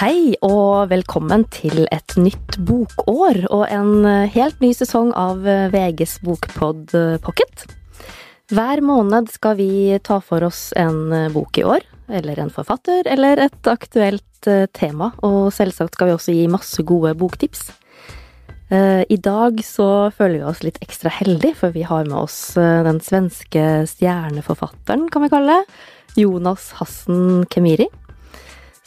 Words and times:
Hei 0.00 0.32
og 0.40 0.86
velkommen 0.88 1.42
til 1.52 1.82
et 1.92 2.14
nytt 2.16 2.56
bokår 2.64 3.42
og 3.52 3.66
en 3.68 4.06
eh, 4.08 4.30
helt 4.32 4.62
ny 4.64 4.70
sesong 4.72 5.10
av 5.12 5.44
eh, 5.44 5.66
VGs 5.68 6.14
bokpod 6.24 6.94
eh, 6.96 7.18
Pocket. 7.20 7.66
Hver 8.48 8.80
måned 8.80 9.28
skal 9.28 9.58
vi 9.58 9.98
ta 10.00 10.16
for 10.24 10.46
oss 10.48 10.70
en 10.80 11.12
bok 11.36 11.60
i 11.60 11.66
år, 11.68 11.84
eller 12.08 12.40
en 12.40 12.48
forfatter, 12.48 13.04
eller 13.12 13.44
et 13.44 13.68
aktuelt 13.68 14.24
tema, 14.72 15.10
og 15.20 15.52
selvsagt 15.52 15.98
skal 15.98 16.08
vi 16.08 16.16
også 16.16 16.38
gi 16.38 16.48
masse 16.48 16.80
gode 16.88 17.12
boktips. 17.20 17.66
I 18.72 19.18
dag 19.20 19.60
så 19.66 20.08
føler 20.16 20.40
vi 20.40 20.48
oss 20.48 20.64
litt 20.64 20.80
ekstra 20.80 21.12
heldige, 21.12 21.60
for 21.60 21.76
vi 21.76 21.84
har 21.84 22.08
med 22.08 22.16
oss 22.24 22.40
den 22.56 22.98
svenske 23.04 23.84
stjerneforfatteren, 23.92 25.10
kan 25.12 25.28
vi 25.28 25.30
kalle 25.36 25.60
det, 25.60 25.80
Jonas 26.24 26.72
Hassen 26.80 27.44
Kemiri 27.52 27.86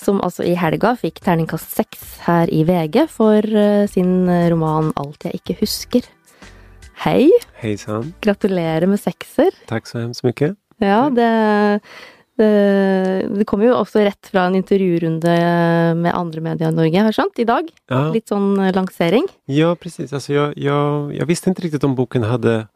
som 0.05 0.21
altså 0.23 0.45
i 0.47 0.55
helga 0.59 0.95
fikk 0.99 1.21
terningkast 1.23 1.73
seks 1.75 2.17
her 2.27 2.51
i 2.51 2.63
VG 2.67 3.05
for 3.11 3.47
sin 3.91 4.27
roman 4.51 4.91
Alt 4.99 5.25
jeg 5.27 5.41
ikke 5.41 5.57
husker. 5.63 6.07
Hei! 7.03 7.31
Hejsan! 7.59 8.13
Gratulerer 8.23 8.85
med 8.87 9.01
sekser. 9.01 9.51
Tack 9.67 9.89
så 9.89 9.99
hemskt 10.03 10.23
mycket. 10.23 10.55
Ja, 10.83 11.09
det, 11.09 11.27
det, 12.39 12.51
det 13.33 13.47
kommer 13.49 13.67
jo 13.67 13.77
også 13.79 14.03
rett 14.05 14.29
fra 14.31 14.45
en 14.47 14.55
intervjurunde 14.59 15.33
med 15.99 16.13
andre 16.13 16.43
medier 16.45 16.71
i 16.71 16.75
Norge, 16.75 16.99
har 16.99 17.09
jeg 17.11 17.17
skjønt, 17.17 17.41
i 17.43 17.47
dag. 17.49 17.69
Ja. 17.91 18.05
Litt 18.13 18.31
sånn 18.31 18.55
lansering. 18.75 19.27
Ja, 19.51 19.73
precis. 19.75 20.13
Alltså 20.13 20.33
jag, 20.33 20.57
jag, 20.57 21.13
jag 21.15 21.29
visste 21.29 21.51
inte 21.51 21.65
riktigt 21.65 21.83
om 21.83 21.95
boken 21.95 22.23
hade 22.23 22.67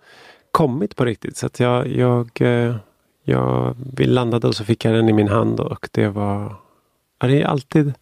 kommit 0.52 0.96
på 0.96 1.06
riktigt. 1.06 1.38
Så 1.38 1.46
att 1.46 1.60
jag, 1.60 1.88
jag, 1.88 2.30
eh, 2.42 2.76
jag, 3.24 3.76
vi 3.94 4.06
landade 4.06 4.48
och 4.48 4.56
så 4.56 4.64
fick 4.64 4.86
jag 4.86 4.94
den 4.94 5.10
i 5.10 5.14
min 5.14 5.28
hand 5.28 5.60
och 5.60 5.90
det 5.92 6.08
var 6.08 6.56
det 7.18 7.42
är 7.42 7.46
alltid 7.46 7.94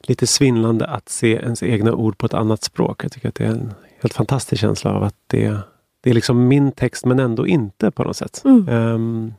lite 0.00 0.26
svindlande 0.26 0.86
att 0.86 1.08
se 1.08 1.32
ens 1.32 1.62
egna 1.62 1.92
ord 1.92 2.18
på 2.18 2.26
ett 2.26 2.34
annat 2.34 2.62
språk. 2.62 3.04
Jag 3.04 3.12
tycker 3.12 3.28
att 3.28 3.34
det 3.34 3.44
är 3.44 3.50
en 3.50 3.74
helt 4.00 4.14
fantastisk 4.14 4.60
känsla 4.60 4.90
av 4.90 5.02
att 5.02 5.16
det, 5.26 5.58
det 6.00 6.10
är 6.10 6.14
liksom 6.14 6.48
min 6.48 6.72
text 6.72 7.04
men 7.04 7.20
ändå 7.20 7.46
inte 7.46 7.90
på 7.90 8.04
något 8.04 8.16
sätt. 8.16 8.42
Mm. 8.44 8.68
Ehm, 8.68 9.34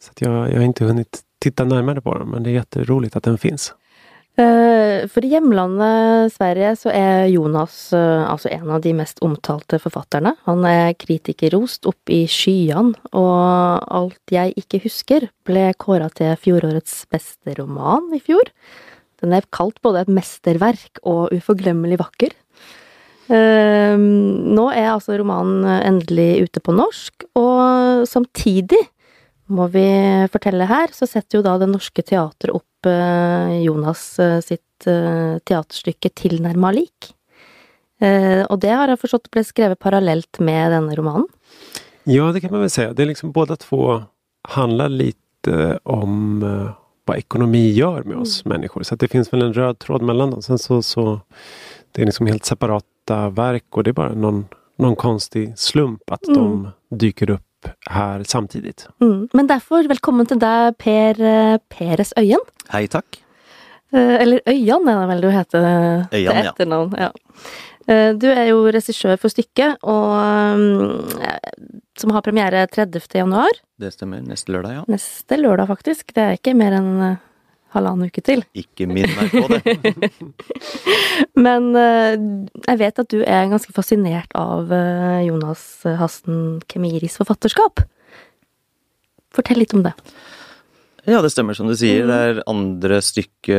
så 0.00 0.12
jag, 0.18 0.50
jag 0.52 0.56
har 0.56 0.64
inte 0.64 0.84
hunnit 0.84 1.20
titta 1.38 1.64
närmare 1.64 2.00
på 2.00 2.18
den 2.18 2.28
men 2.28 2.42
det 2.42 2.50
är 2.50 2.54
jätteroligt 2.54 3.16
att 3.16 3.24
den 3.24 3.38
finns. 3.38 3.74
Eh, 4.34 5.04
for 5.06 5.22
i 5.22 5.28
hjemlandet 5.30 6.32
Sverige 6.34 6.72
så 6.80 6.90
er 6.90 7.28
Jonas 7.30 7.92
eh, 7.94 8.24
altså 8.26 8.50
en 8.50 8.72
av 8.74 8.80
de 8.82 8.90
mest 8.98 9.20
omtalte 9.22 9.78
forfatterne. 9.78 10.32
Han 10.48 10.64
er 10.66 10.96
kritikerrost 10.98 11.86
opp 11.86 12.10
i 12.10 12.24
skyene, 12.26 12.98
og 13.14 13.84
Alt 13.94 14.34
jeg 14.34 14.56
ikke 14.58 14.82
husker 14.88 15.28
ble 15.46 15.68
kåra 15.78 16.08
til 16.10 16.34
fjorårets 16.40 17.04
beste 17.14 17.54
roman 17.60 18.10
i 18.16 18.22
fjor. 18.22 18.50
Den 19.22 19.36
er 19.38 19.46
kalt 19.54 19.78
både 19.86 20.02
et 20.02 20.10
mesterverk 20.10 20.98
og 21.06 21.30
uforglemmelig 21.36 22.00
vakker. 22.02 22.34
Eh, 23.30 23.94
nå 23.94 24.66
er 24.74 24.90
altså 24.96 25.14
romanen 25.20 25.62
endelig 25.78 26.48
ute 26.48 26.64
på 26.64 26.74
norsk, 26.74 27.28
og 27.38 28.02
samtidig 28.10 28.82
må 29.52 29.66
vi 29.72 29.86
fortelle 30.32 30.66
her, 30.68 30.92
så 30.96 31.06
setter 31.08 31.38
jo 31.38 31.44
da 31.44 31.56
Det 31.60 31.68
Norske 31.68 32.02
Teatret 32.02 32.54
opp 32.54 32.88
eh, 32.88 33.60
Jonas 33.64 34.02
eh, 34.22 34.40
sitt 34.44 34.86
eh, 34.88 35.36
teaterstykke 35.44 36.10
'Tilnærma 36.10 36.72
lik'. 36.72 37.12
Og 38.04 38.58
det 38.60 38.72
har 38.74 38.90
jeg 38.90 38.98
forstått 39.00 39.30
ble 39.32 39.40
skrevet 39.46 39.78
parallelt 39.80 40.40
med 40.42 40.74
denne 40.74 40.96
romanen. 40.98 41.28
Ja, 42.04 42.32
det 42.32 42.42
kan 42.42 42.50
man 42.50 42.60
väl 42.60 42.70
säga. 42.70 42.92
Det 42.92 43.02
är 43.02 43.06
liksom 43.06 43.32
båda 43.32 43.56
två 43.56 44.02
handlar 44.48 44.88
lite 44.88 45.78
om 45.82 46.40
vad 47.04 47.16
ekonomi 47.16 47.70
gör 47.70 48.02
med 48.02 48.16
oss 48.16 48.44
människor. 48.44 48.82
Så 48.82 48.96
det 48.96 49.08
finns 49.08 49.32
väl 49.32 49.42
en 49.42 49.52
röd 49.52 49.78
tråd 49.78 50.02
mellan 50.02 50.30
dem. 50.30 50.42
Sen 50.42 50.58
så, 50.58 50.82
så 50.82 51.20
det 51.92 52.02
är 52.02 52.06
liksom 52.06 52.26
helt 52.26 52.44
separata 52.44 53.30
verk 53.30 53.64
och 53.70 53.84
det 53.84 53.90
är 53.90 53.92
bara 53.92 54.14
någon, 54.14 54.46
någon 54.76 54.96
konstig 54.96 55.58
slump 55.58 56.10
att 56.10 56.22
de 56.22 56.68
dyker 56.90 57.30
upp 57.30 57.53
här 57.90 58.22
samtidigt. 58.24 58.88
Mm. 59.00 59.28
Men 59.32 59.46
derfor, 59.50 59.86
velkommen 59.88 60.26
til 60.26 60.38
deg, 60.42 60.76
Per 60.78 61.20
eh, 61.20 61.58
Peres 61.68 62.12
Øyen. 62.18 62.42
Hei, 62.72 62.86
takk. 62.88 63.20
Eh, 63.94 64.16
Eller 64.22 64.40
Øyan 64.50 64.88
er 64.88 65.00
det 65.00 65.08
vel 65.12 65.20
du 65.22 65.30
heter 65.30 65.68
eh, 65.68 66.08
til 66.10 66.18
Øyan, 66.26 66.40
ja. 66.44 66.50
etternavn. 66.52 66.94
Ja. 66.98 67.10
Eh, 67.86 68.12
Du 68.18 68.26
er 68.32 68.46
jo 68.48 68.62
regissør 68.72 69.18
for 69.20 69.28
stykket, 69.28 69.76
og 69.82 70.14
mm, 70.58 71.20
som 72.00 72.10
har 72.16 72.22
premiere 72.24 72.66
30. 72.72 73.00
januar. 73.14 73.52
Det 73.78 73.92
stemmer. 73.92 74.22
Neste 74.24 74.52
lørdag, 74.54 74.72
ja. 74.80 74.84
Neste 74.88 75.36
lørdag, 75.38 75.68
faktisk. 75.68 76.14
Det 76.14 76.22
er 76.24 76.38
ikke 76.38 76.54
mer 76.56 76.72
enn 76.80 76.90
eh, 77.02 77.16
halvannen 77.74 78.10
uke 78.10 78.22
til. 78.24 78.44
Ikke 78.56 78.86
minn 78.90 79.10
meg 79.16 79.34
på 79.34 79.46
det. 79.52 80.12
Men 81.46 81.70
eh, 81.78 82.14
jeg 82.68 82.80
vet 82.80 83.02
at 83.02 83.10
du 83.12 83.20
er 83.22 83.50
ganske 83.50 83.74
fascinert 83.76 84.32
av 84.38 84.72
eh, 84.72 85.26
Jonas 85.28 85.64
Hasten 86.00 86.62
Kemiris 86.70 87.18
forfatterskap. 87.20 87.84
Fortell 89.34 89.60
litt 89.62 89.74
om 89.74 89.84
det. 89.84 89.94
Ja, 91.04 91.18
det 91.20 91.34
stemmer 91.34 91.56
som 91.56 91.68
du 91.68 91.74
sier. 91.76 92.06
Det 92.08 92.16
er 92.16 92.38
andre 92.48 93.00
stykke 93.04 93.56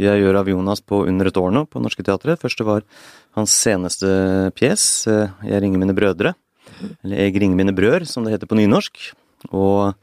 jeg 0.00 0.22
gjør 0.22 0.38
av 0.40 0.48
Jonas 0.48 0.80
på 0.80 1.02
under 1.04 1.28
et 1.28 1.36
år 1.36 1.52
nå 1.52 1.66
på 1.68 1.82
Norske 1.84 2.04
Teatret. 2.06 2.40
Første 2.40 2.64
var 2.64 2.86
hans 3.36 3.52
seneste 3.52 4.52
pjes, 4.56 5.06
eh, 5.06 5.28
'Jeg 5.44 5.62
ringer 5.62 5.78
mine 5.78 5.96
brødre'. 5.96 6.34
Eller 7.04 7.16
'Jeg 7.16 7.40
ringer 7.40 7.56
mine 7.56 7.76
brør', 7.76 8.06
som 8.06 8.24
det 8.24 8.32
heter 8.32 8.48
på 8.48 8.56
nynorsk. 8.56 9.12
Og 9.52 9.94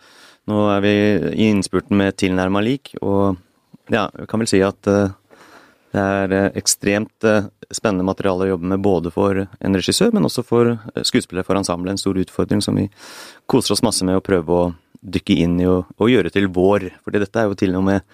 nå 0.49 0.65
er 0.73 0.83
vi 0.83 0.95
i 1.35 1.49
innspurten 1.51 1.97
med 1.97 2.17
'Tilnærma 2.17 2.63
lik', 2.65 2.95
og 3.01 3.37
ja, 3.89 4.09
jeg 4.17 4.27
kan 4.29 4.41
vel 4.41 4.49
si 4.49 4.61
at 4.65 4.89
eh, 4.89 5.13
det 5.93 6.01
er 6.01 6.33
eh, 6.35 6.51
ekstremt 6.59 7.25
eh, 7.25 7.47
spennende 7.73 8.05
materiale 8.05 8.45
å 8.45 8.51
jobbe 8.51 8.69
med 8.73 8.83
både 8.85 9.11
for 9.13 9.43
en 9.45 9.77
regissør, 9.77 10.13
men 10.13 10.25
også 10.27 10.45
for 10.45 10.75
skuespillere, 11.05 11.45
for 11.45 11.57
ensemblet. 11.57 11.95
En 11.95 12.01
stor 12.01 12.17
utfordring 12.21 12.61
som 12.65 12.77
vi 12.77 12.87
koser 13.49 13.75
oss 13.75 13.85
masse 13.85 14.05
med 14.05 14.19
å 14.19 14.25
prøve 14.25 14.55
å 14.55 14.69
dykke 14.99 15.37
inn 15.41 15.59
i 15.61 15.67
og, 15.69 15.89
og 15.97 16.11
gjøre 16.11 16.33
til 16.33 16.49
vår. 16.53 16.89
Fordi 17.05 17.21
dette 17.23 17.41
er 17.41 17.49
jo 17.49 17.57
til 17.57 17.77
og 17.79 17.85
med, 17.89 18.05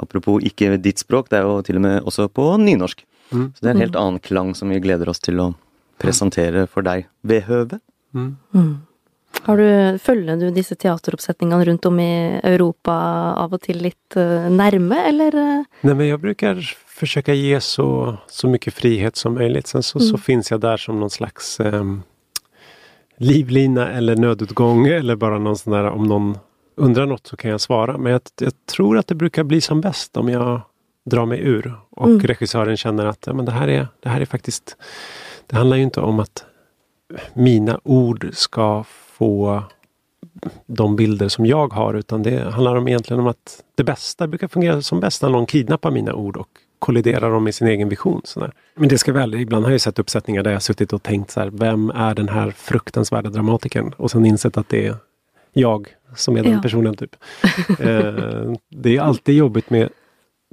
apropos 0.00 0.44
ikke 0.46 0.76
ditt 0.80 1.02
språk, 1.02 1.30
det 1.32 1.40
er 1.40 1.48
jo 1.48 1.60
til 1.66 1.80
og 1.80 1.86
med 1.86 1.96
også 2.08 2.28
på 2.32 2.46
nynorsk. 2.60 3.04
Mm. 3.30 3.48
Så 3.54 3.62
det 3.62 3.68
er 3.68 3.74
en 3.74 3.84
helt 3.84 3.98
annen 3.98 4.22
klang 4.24 4.54
som 4.58 4.72
vi 4.72 4.80
gleder 4.82 5.10
oss 5.12 5.22
til 5.22 5.40
å 5.42 5.52
presentere 6.00 6.64
for 6.70 6.86
deg 6.86 7.08
ved 7.26 7.44
høve. 7.48 7.80
Har 8.16 8.89
du, 9.46 9.98
følger 9.98 10.36
du 10.36 10.50
disse 10.54 10.74
teateroppsetningene 10.74 11.64
rundt 11.64 11.86
om 11.86 12.00
i 12.00 12.40
Europa 12.44 12.94
av 13.40 13.54
og 13.56 13.62
til 13.62 13.80
litt 13.82 14.16
eh, 14.16 14.48
nærme, 14.50 14.98
eller? 15.08 15.34
eh? 15.34 15.64
Nej, 15.80 15.94
men 15.94 16.06
jag 16.06 16.20
brukar 16.20 16.76
försöka 16.86 17.34
ge 17.34 17.60
så, 17.60 18.16
så 18.26 18.48
mycket 18.48 18.74
frihet 18.74 19.16
som 19.16 19.34
möjligt. 19.34 19.66
Sen 19.66 19.82
så, 19.82 20.00
så 20.00 20.18
finns 20.18 20.50
jag 20.50 20.60
där 20.60 20.76
som 20.76 21.00
någon 21.00 21.10
slags 21.10 21.60
ehm, 21.60 22.02
livlina 23.16 23.90
eller 23.90 24.16
nödutgång 24.16 24.86
eller 24.86 25.16
bara 25.16 25.38
någon 25.38 25.56
sån 25.56 25.72
där 25.72 25.84
om 25.84 26.04
någon 26.04 26.38
undrar 26.76 27.06
något 27.06 27.26
så 27.26 27.36
kan 27.36 27.50
jag 27.50 27.60
svara. 27.60 27.98
Men 27.98 28.12
jag, 28.12 28.20
jag 28.40 28.52
tror 28.66 28.98
att 28.98 29.06
det 29.06 29.14
brukar 29.14 29.44
bli 29.44 29.60
som 29.60 29.80
bäst 29.80 30.16
om 30.16 30.28
jag 30.28 30.60
drar 31.04 31.26
mig 31.26 31.40
ur 31.40 31.74
och 31.90 32.24
regissören 32.24 32.76
känner 32.76 33.06
att 33.06 33.24
ja, 33.26 33.32
men 33.32 33.44
det, 33.44 33.52
här 33.52 33.68
är, 33.68 33.88
det 34.00 34.08
här 34.08 34.20
är 34.20 34.24
faktiskt 34.24 34.76
Det 35.46 35.56
handlar 35.56 35.76
ju 35.76 35.82
inte 35.82 36.00
om 36.00 36.20
att 36.20 36.44
mina 37.34 37.80
ord 37.84 38.28
ska 38.32 38.84
få 39.20 39.62
de 40.66 40.96
bilder 40.96 41.28
som 41.28 41.46
jag 41.46 41.72
har 41.72 41.94
utan 41.94 42.22
det 42.22 42.50
handlar 42.50 42.76
om 42.76 42.88
egentligen 42.88 43.20
om 43.20 43.26
att 43.26 43.62
det 43.74 43.84
bästa 43.84 44.26
brukar 44.26 44.48
fungera 44.48 44.82
som 44.82 45.00
bäst 45.00 45.22
när 45.22 45.28
någon 45.30 45.46
kidnappar 45.46 45.90
mina 45.90 46.14
ord 46.14 46.36
och 46.36 46.48
kolliderar 46.78 47.30
dem 47.30 47.48
i 47.48 47.52
sin 47.52 47.68
egen 47.68 47.88
vision. 47.88 48.20
Sådär. 48.24 48.52
Men 48.74 48.88
det 48.88 48.98
ska 48.98 49.12
väl, 49.12 49.34
ibland 49.34 49.64
har 49.64 49.72
jag 49.72 49.80
sett 49.80 49.98
uppsättningar 49.98 50.42
där 50.42 50.52
jag 50.52 50.62
suttit 50.62 50.92
och 50.92 51.02
tänkt 51.02 51.30
så 51.30 51.40
här, 51.40 51.50
vem 51.50 51.90
är 51.90 52.14
den 52.14 52.28
här 52.28 52.50
fruktansvärda 52.50 53.30
dramatikern? 53.30 53.94
Och 53.96 54.10
sen 54.10 54.26
insett 54.26 54.56
att 54.56 54.68
det 54.68 54.86
är 54.86 54.96
jag 55.52 55.88
som 56.16 56.36
är 56.36 56.42
den 56.42 56.52
Ja. 56.52 56.62
personen. 56.62 56.94
typ. 56.96 57.16
eh, 57.80 58.52
det 58.68 58.96
är 58.96 59.00
alltid 59.00 59.34
jobbigt 59.36 59.70
med 59.70 59.88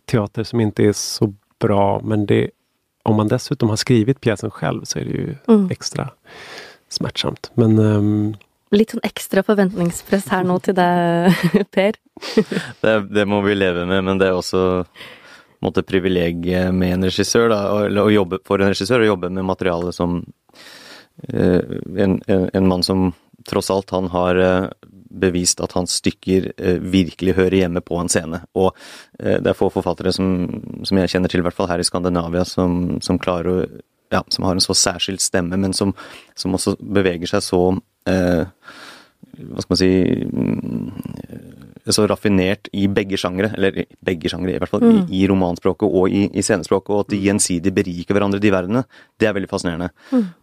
teater 0.06 0.44
som 0.44 0.60
inte 0.60 0.84
är 0.84 0.94
så 0.94 1.34
bra 1.60 2.02
men 2.04 2.26
det, 2.26 2.50
om 3.04 3.16
man 3.16 3.28
dessutom 3.28 3.70
har 3.70 3.76
skrivit 3.76 4.22
pjäsen 4.22 4.52
själv 4.52 4.84
så 4.84 5.00
är 5.00 5.04
det 5.06 5.12
ju 5.12 5.36
Mm. 5.48 5.68
extra 5.72 6.10
smärtsamt. 6.90 7.52
Men 7.54 7.80
ehm, 7.80 8.36
Litt 8.76 8.92
sånn 8.92 9.06
ekstra 9.08 9.44
forventningspress 9.48 10.28
her 10.34 10.48
nå 10.48 10.58
til 10.64 10.76
deg, 10.78 11.46
Per. 11.76 12.00
Det, 12.84 12.98
det 13.14 13.28
må 13.30 13.40
vi 13.46 13.56
leve 13.56 13.86
med, 13.88 14.04
men 14.04 14.20
det 14.20 14.32
er 14.32 14.38
også 14.38 14.64
ett 15.58 15.80
privilegium 15.88 15.88
privilegiet 15.88 16.74
med 16.76 16.94
en 16.94 17.08
regissør, 17.08 17.50
da, 17.50 17.62
eller 17.86 18.06
å 18.06 18.14
jobbe 18.14 18.40
for 18.46 18.62
en 18.62 18.72
regissør, 18.72 19.04
å 19.04 19.12
jobbe 19.14 19.32
med 19.34 19.46
materiale 19.46 19.94
som 19.96 20.20
eh, 21.28 21.64
en, 21.98 22.20
en, 22.28 22.46
en 22.54 22.68
mann 22.68 22.86
som 22.86 23.10
tross 23.48 23.72
alt 23.74 23.90
han 23.96 24.10
har 24.14 24.38
eh, 24.42 24.68
bevist 25.10 25.62
at 25.64 25.74
hans 25.78 25.98
stykker 26.02 26.52
eh, 26.58 26.80
virkelig 26.84 27.38
hører 27.38 27.62
hjemme 27.64 27.82
på 27.82 27.98
en 28.02 28.12
scene. 28.12 28.44
Og 28.60 28.72
eh, 29.20 29.40
det 29.42 29.52
er 29.52 29.58
få 29.58 29.70
forfattere 29.74 30.14
som, 30.16 30.30
som 30.86 31.02
jeg 31.02 31.14
kjenner 31.14 31.32
til, 31.32 31.42
i 31.42 31.48
hvert 31.48 31.58
fall 31.58 31.70
her 31.72 31.82
i 31.82 31.88
Skandinavia, 31.88 32.46
som, 32.48 32.98
som 33.04 33.22
klarer 33.22 33.54
å 33.54 33.60
ja, 34.08 34.22
som 34.32 34.46
har 34.48 34.56
en 34.56 34.64
så 34.64 34.72
særskilt 34.72 35.20
stemme, 35.20 35.58
men 35.60 35.74
som, 35.76 35.90
som 36.36 36.54
også 36.56 36.78
beveger 36.80 37.28
seg 37.28 37.44
så 37.44 37.60
eh, 38.08 38.74
Hva 39.38 39.62
skal 39.62 39.74
man 39.74 39.80
si 39.80 39.92
mm, 40.26 41.58
så 41.94 42.08
raffinert 42.08 42.68
i 42.76 42.88
begge 42.92 43.18
sjangre, 43.20 43.50
eller 43.56 43.84
i 43.84 43.86
begge 44.04 44.32
sjangre 44.32 44.54
i 44.54 44.60
hvert 44.60 44.72
fall, 44.72 44.84
i, 44.90 45.04
i 45.20 45.24
romanspråket 45.30 45.88
og 45.88 46.12
i, 46.12 46.26
i 46.36 46.44
scenespråket, 46.44 46.92
og 46.94 47.06
at 47.06 47.14
de 47.14 47.22
gjensidig 47.24 47.74
beriker 47.76 48.18
hverandre, 48.18 48.42
de 48.44 48.52
verdenene, 48.54 48.84
det 49.20 49.30
er 49.30 49.36
veldig 49.38 49.52
fascinerende. 49.52 49.90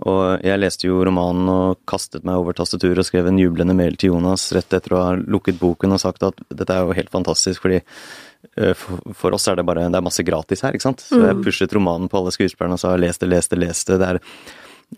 Og 0.09 0.45
jeg 0.45 0.63
leste 0.63 0.89
jo 0.89 1.03
romanen 1.07 1.51
og 1.53 1.83
kastet 1.91 2.27
meg 2.27 2.41
over 2.41 2.57
tastaturet 2.57 3.03
og 3.03 3.09
skrev 3.09 3.29
en 3.31 3.41
jublende 3.41 3.77
mail 3.77 3.99
til 4.01 4.15
Jonas 4.15 4.47
rett 4.57 4.79
etter 4.79 4.97
å 4.97 5.03
ha 5.03 5.13
lukket 5.21 5.61
boken 5.61 5.97
og 5.97 6.03
sagt 6.03 6.25
at 6.27 6.41
dette 6.49 6.73
er 6.73 6.85
jo 6.87 6.97
helt 6.97 7.13
fantastisk, 7.13 7.65
fordi 7.65 7.83
eh, 7.83 8.75
for, 8.79 9.05
for 9.13 9.37
oss 9.37 9.49
er 9.51 9.61
det 9.61 9.69
bare 9.69 9.89
det 9.91 10.01
er 10.01 10.09
masse 10.09 10.25
gratis 10.27 10.65
her, 10.65 10.77
ikke 10.77 10.89
sant. 10.89 11.05
Så 11.05 11.21
jeg 11.21 11.41
pushet 11.45 11.77
romanen 11.77 12.09
på 12.09 12.21
alle 12.21 12.35
skuespillerne 12.35 12.79
og 12.79 12.85
sa 12.85 12.97
les 13.01 13.21
det, 13.21 13.33
les 13.33 13.53
det, 13.53 13.61
les 13.61 13.89
det. 13.91 14.01
Det 14.01 14.13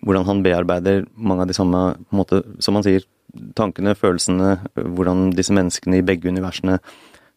hvordan 0.03 0.27
han 0.29 0.43
bearbeider 0.45 1.05
mange 1.17 1.47
av 1.47 1.51
de 1.51 1.57
samme, 1.57 1.83
en 1.97 2.19
måte, 2.21 2.43
som 2.63 2.79
han 2.79 2.87
sier, 2.87 3.05
tankene, 3.59 3.97
følelsene, 3.99 4.57
hvordan 4.97 5.31
disse 5.37 5.53
menneskene 5.53 5.99
i 6.01 6.05
begge 6.07 6.31
universene 6.33 6.79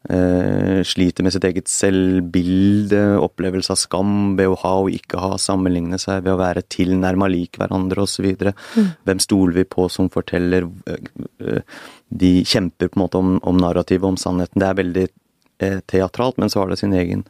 eh, 0.07 0.79
sliter 0.87 1.25
med 1.25 1.33
sitt 1.35 1.43
eget 1.43 1.67
selvbilde, 1.71 3.01
opplevelse 3.19 3.73
av 3.73 3.79
skam 3.81 4.13
ved 4.39 4.47
å 4.51 4.57
ha 4.61 4.73
og 4.85 4.93
ikke 4.95 5.19
ha, 5.19 5.33
sammenligne 5.41 5.99
seg 5.99 6.23
ved 6.23 6.35
å 6.35 6.39
være 6.39 6.63
tilnærma 6.71 7.27
lik 7.31 7.59
hverandre 7.59 8.05
osv. 8.05 8.29
Hvem 8.39 9.23
stoler 9.25 9.59
vi 9.59 9.65
på 9.67 9.89
som 9.91 10.11
forteller? 10.13 10.69
eh, 10.87 11.61
De 12.09 12.31
kjemper 12.47 12.89
på 12.89 12.97
en 12.97 13.03
måte 13.03 13.19
om, 13.19 13.35
om 13.43 13.59
narrativet, 13.59 14.07
om 14.07 14.17
sannheten. 14.17 14.61
Det 14.61 14.69
er 14.69 14.79
veldig 14.79 15.07
eh, 15.09 15.17
teatralt, 15.59 16.37
men 16.39 16.51
så 16.51 16.61
har 16.61 16.71
det 16.71 16.79
sin 16.79 16.93
egen 16.95 17.25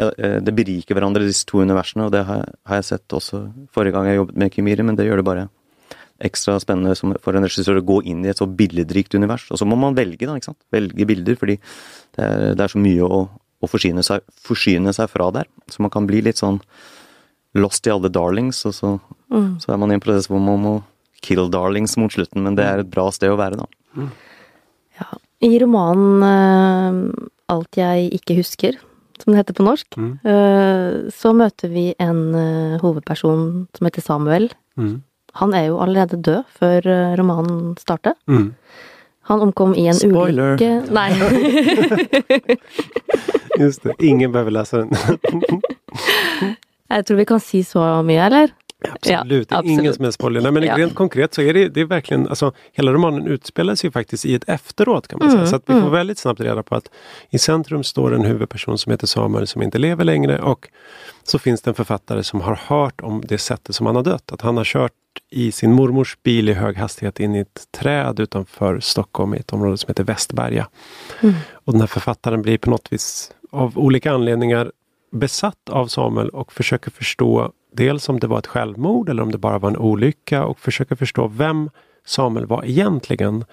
ja, 0.00 0.10
eh, 0.18 0.38
Det 0.44 0.54
beriker 0.56 0.96
hverandre, 0.96 1.26
disse 1.26 1.46
to 1.48 1.62
universene, 1.64 2.06
og 2.06 2.12
det 2.14 2.24
har, 2.28 2.44
har 2.68 2.80
jeg 2.80 2.88
sett 2.92 3.16
også 3.16 3.46
forrige 3.74 3.96
gang 3.96 4.08
jeg 4.08 4.20
jobbet 4.20 4.38
med 4.42 4.54
Kimiri, 4.54 4.86
men 4.86 4.98
det 4.98 5.08
gjør 5.08 5.20
det 5.22 5.28
bare 5.28 5.48
ekstra 6.20 6.58
spennende 6.60 6.94
som, 6.98 7.14
for 7.24 7.36
en 7.36 7.46
regissør 7.46 7.80
å 7.80 7.86
gå 7.86 8.00
inn 8.12 8.24
i 8.24 8.30
et 8.32 8.40
så 8.40 8.44
billedrikt 8.44 9.16
univers. 9.16 9.46
Og 9.50 9.60
så 9.60 9.68
må 9.68 9.78
man 9.80 9.96
velge, 9.96 10.26
da, 10.28 10.36
ikke 10.36 10.50
sant. 10.50 10.60
Velge 10.72 11.06
bilder, 11.08 11.38
fordi 11.40 11.56
det 12.16 12.26
er, 12.26 12.50
det 12.58 12.64
er 12.64 12.72
så 12.74 12.80
mye 12.82 13.06
å, 13.06 13.20
å 13.64 13.70
forsyne, 13.70 14.04
seg, 14.04 14.26
forsyne 14.44 14.92
seg 14.96 15.08
fra 15.12 15.30
der. 15.32 15.48
Så 15.72 15.84
man 15.84 15.92
kan 15.92 16.08
bli 16.08 16.20
litt 16.26 16.40
sånn 16.42 16.60
lost 17.56 17.88
i 17.88 17.94
alle 17.94 18.12
darlings, 18.12 18.60
og 18.68 18.76
så, 18.76 18.92
så 19.32 19.72
er 19.72 19.80
man 19.80 19.90
i 19.90 19.96
en 19.96 20.04
prosess 20.04 20.28
hvor 20.30 20.42
man 20.44 20.60
må 20.62 20.74
kill 21.24 21.48
darlings 21.52 21.96
mot 22.00 22.12
slutten, 22.12 22.44
men 22.44 22.56
det 22.56 22.68
er 22.68 22.84
et 22.84 22.92
bra 22.92 23.08
sted 23.12 23.32
å 23.32 23.40
være, 23.40 23.64
da. 23.64 24.06
Ja. 25.00 25.08
I 25.40 25.56
romanen 25.62 26.24
eh, 26.26 27.19
Alt 27.50 27.76
jeg 27.80 28.12
ikke 28.14 28.36
husker, 28.38 28.72
som 29.20 29.32
det 29.34 29.40
heter 29.42 29.54
på 29.58 29.64
norsk, 29.66 29.88
Mm. 29.98 30.12
eh, 30.24 31.10
så 31.12 31.32
møter 31.36 31.68
vi 31.72 31.88
en 32.00 32.20
eh, 32.38 32.78
hovedperson 32.80 33.66
som 33.76 33.86
heter 33.88 34.02
Samuel. 34.06 34.46
Mm. 34.78 35.00
Han 35.40 35.54
er 35.54 35.66
jo 35.68 35.80
allerede 35.82 36.16
død 36.22 36.44
før 36.58 36.86
eh, 36.86 37.16
romanen 37.18 37.74
starter. 37.78 38.14
Mm. 38.30 38.52
Han 39.30 39.40
omkom 39.44 39.74
i 39.78 39.84
en 39.86 39.94
Spoiler. 39.94 40.56
ulykke 40.56 40.90
Nei. 40.90 41.10
Just 43.60 43.82
det, 43.82 43.94
ingen 44.02 44.32
behöver 44.32 44.50
läsa 44.50 44.78
den. 44.78 44.90
Jeg 46.90 47.04
tror 47.06 47.16
vi 47.20 47.24
kan 47.28 47.38
si 47.40 47.60
så 47.62 47.78
mye, 48.02 48.24
eller? 48.26 48.50
Absolut, 48.88 49.52
är 49.52 49.56
absolut. 49.56 49.80
ingen 49.80 49.94
som 49.94 50.04
helst 50.04 50.14
spoiler. 50.18 50.40
Nej, 50.40 50.52
men 50.52 50.62
Ja. 50.62 50.78
rent 50.78 50.94
konkret 50.94 51.34
så 51.34 51.42
är 51.42 51.54
det, 51.54 51.68
det 51.68 51.80
är 51.80 51.84
verkligen, 51.84 52.28
alltså 52.28 52.52
hela 52.72 52.92
romanen 52.92 53.26
utspelar 53.26 53.74
sig 53.74 53.88
ju 53.88 53.92
faktiskt 53.92 54.26
i 54.26 54.34
ett 54.34 54.48
efteråt 54.48 55.08
kan 55.08 55.18
man 55.18 55.30
säga. 55.30 55.46
Så 55.46 55.56
att 55.56 55.62
vi 55.66 55.80
får 55.80 55.90
väldigt 55.90 56.18
snabbt 56.18 56.40
reda 56.40 56.62
på 56.62 56.74
att 56.74 56.90
i 57.30 57.38
centrum 57.38 57.84
står 57.84 58.14
en 58.14 58.24
huvudperson 58.24 58.78
som 58.78 58.90
heter 58.90 59.06
Samuel 59.06 59.46
som 59.46 59.62
inte 59.62 59.78
lever 59.78 60.04
längre 60.04 60.38
och 60.38 60.68
så 61.22 61.38
finns 61.38 61.62
det 61.62 61.70
en 61.70 61.74
författare 61.74 62.22
som 62.22 62.40
har 62.40 62.60
hört 62.66 63.00
om 63.00 63.22
det 63.28 63.38
sättet 63.38 63.74
som 63.74 63.86
han 63.86 63.96
har 63.96 64.02
dött. 64.02 64.32
Att 64.32 64.40
han 64.40 64.56
har 64.56 64.64
kört 64.64 64.92
i 65.30 65.52
sin 65.52 65.72
mormors 65.72 66.18
bil 66.22 66.48
i 66.48 66.52
hög 66.52 66.76
hastighet 66.76 67.20
in 67.20 67.34
i 67.34 67.38
ett 67.38 67.68
träd 67.70 68.20
utanför 68.20 68.80
Stockholm 68.80 69.34
i 69.34 69.36
ett 69.36 69.52
område 69.52 69.78
som 69.78 69.88
heter 69.88 70.04
Västberga. 70.04 70.68
Och 71.52 71.72
den 71.72 71.80
här 71.80 71.86
författaren 71.86 72.42
blir 72.42 72.58
på 72.58 72.70
något 72.70 72.92
vis 72.92 73.32
av 73.50 73.78
olika 73.78 74.12
anledningar 74.12 74.72
besatt 75.12 75.68
av 75.70 75.86
Samuel 75.86 76.28
och 76.28 76.52
försöker 76.52 76.90
förstå 76.90 77.52
dels 77.72 78.08
om 78.08 78.20
det 78.20 78.26
var 78.26 78.38
ett 78.38 78.46
självmord 78.46 79.08
eller 79.08 79.22
om 79.22 79.32
det 79.32 79.38
bara 79.38 79.58
var 79.58 79.70
en 79.70 79.76
olycka 79.76 80.44
och 80.44 80.58
försöker 80.58 80.96
förstå 80.96 81.26
vem 81.26 81.70
Samuel 82.04 82.46
var 82.46 82.64
egentligen 82.64 83.44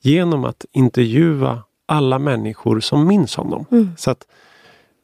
genom 0.00 0.44
att 0.44 0.64
intervjua 0.72 1.62
alla 1.86 2.18
människor 2.18 2.80
som 2.80 3.06
minns 3.06 3.36
honom. 3.36 3.66
Så 3.96 4.10
att 4.10 4.26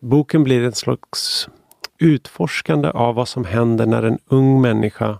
boken 0.00 0.44
blir 0.44 0.62
en 0.62 0.72
slags 0.72 1.48
utforskande 1.98 2.88
av 2.88 3.14
vad 3.14 3.28
som 3.28 3.44
händer 3.44 3.86
när 3.86 4.02
en 4.02 4.18
ung 4.26 4.60
människa 4.60 5.18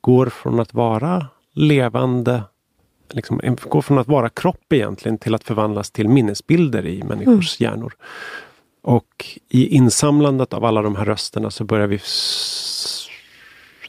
går 0.00 0.26
från 0.26 0.60
att 0.60 0.74
vara 0.74 1.26
levande 1.54 2.42
liksom, 3.10 3.40
går 3.68 3.82
från 3.82 3.98
att 3.98 4.08
vara 4.08 4.28
kropp 4.28 4.72
egentligen 4.72 5.18
till 5.18 5.34
att 5.34 5.44
förvandlas 5.44 5.90
till 5.90 6.08
minnesbilder 6.08 6.86
i 6.86 7.02
människors 7.02 7.60
hjärnor. 7.60 7.92
Och 8.88 9.38
i 9.48 9.66
insamlandet 9.66 10.52
av 10.52 10.64
alla 10.64 10.82
de 10.82 10.96
här 10.96 11.04
rösterna 11.04 11.50
så 11.50 11.64
börjar 11.64 11.86
vi 11.86 11.98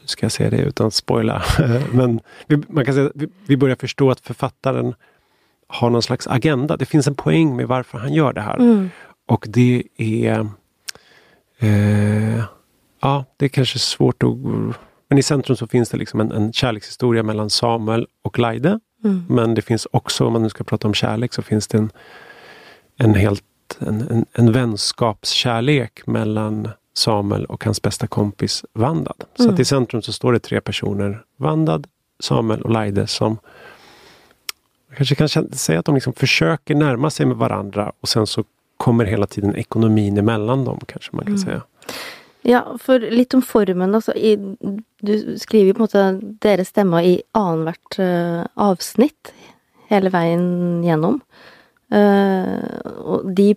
Ska 0.04 0.24
jag 0.24 0.32
säga 0.32 0.50
det 0.50 0.56
utan 0.56 0.86
att 0.86 0.94
spoila? 0.94 1.42
Men 1.92 2.20
vi, 2.46 2.56
man 2.68 2.84
kan 2.84 2.94
säga 2.94 3.06
att 3.06 3.12
vi, 3.46 3.56
börjar 3.56 3.76
förstå 3.76 4.10
att 4.10 4.20
författaren 4.20 4.94
har 5.66 5.90
någon 5.90 6.02
slags 6.02 6.26
agenda. 6.26 6.76
Det 6.76 6.86
finns 6.86 7.06
en 7.06 7.14
poäng 7.14 7.56
med 7.56 7.68
varför 7.68 7.98
han 7.98 8.12
gör 8.12 8.32
det 8.32 8.40
här. 8.40 8.88
Och 9.28 9.46
det 9.48 9.82
är 9.96 10.48
eh, 11.58 12.44
Ja, 13.00 13.24
det 13.36 13.44
är 13.44 13.48
kanske 13.48 13.78
svårt 13.78 14.22
att... 14.22 14.36
Men 15.08 15.18
i 15.18 15.22
centrum 15.22 15.56
så 15.56 15.66
finns 15.66 15.88
det 15.88 15.96
liksom 15.96 16.20
en, 16.20 16.32
en 16.32 16.52
kärlekshistoria 16.52 17.22
mellan 17.22 17.50
Samuel 17.50 18.06
och 18.22 18.38
Laide. 18.38 18.80
Men 19.28 19.54
det 19.54 19.62
finns 19.62 19.86
också, 19.90 20.26
om 20.26 20.32
man 20.32 20.42
nu 20.42 20.48
ska 20.48 20.64
prata 20.64 20.88
om 20.88 20.94
kärlek, 20.94 21.32
så 21.32 21.42
finns 21.42 21.68
det 21.68 21.78
en, 21.78 21.90
en 22.96 23.14
helt 23.14 23.44
en, 23.78 24.00
en, 24.10 24.26
en 24.32 24.52
vänskapskärlek 24.52 26.06
mellan 26.06 26.68
Samuel 26.94 27.44
och 27.44 27.64
hans 27.64 27.82
bästa 27.82 28.06
kompis 28.06 28.64
Vandad. 28.72 29.24
Så 29.34 29.50
att 29.50 29.58
i 29.58 29.64
centrum 29.64 30.02
så 30.02 30.12
står 30.12 30.32
det 30.32 30.38
tre 30.38 30.60
personer, 30.60 31.22
Vandad, 31.36 31.86
Samuel 32.20 32.62
och 32.62 32.70
Laide, 32.70 33.06
som 33.06 33.38
kanske 34.96 35.14
kan 35.14 35.28
säga 35.28 35.78
att 35.78 35.84
de 35.84 35.94
liksom 35.94 36.12
försöker 36.12 36.74
närma 36.74 37.10
sig 37.10 37.26
med 37.26 37.36
varandra 37.36 37.92
och 38.00 38.08
sen 38.08 38.26
så 38.26 38.44
kommer 38.76 39.04
hela 39.04 39.26
tiden 39.26 39.56
ekonomin 39.56 40.18
emellan 40.18 40.64
dem, 40.64 40.80
kanske 40.86 41.16
man 41.16 41.24
kan 41.24 41.38
säga. 41.38 41.62
Ja, 42.42 42.76
for 42.80 42.98
litt 42.98 43.34
om 43.34 43.42
formen. 43.42 43.94
Altså, 43.94 44.12
i, 44.12 44.56
du 45.00 45.38
skriver 45.38 45.72
på 45.72 45.78
en 45.78 45.82
måte 45.82 46.20
deres 46.22 46.68
stemmer 46.68 47.02
i 47.02 47.22
annethvert 47.32 47.98
uh, 47.98 48.46
avsnitt 48.54 49.32
hele 49.88 50.10
veien 50.10 50.84
gjennom. 50.84 51.20
Eh, 51.90 52.80
og 53.04 53.30
de 53.36 53.54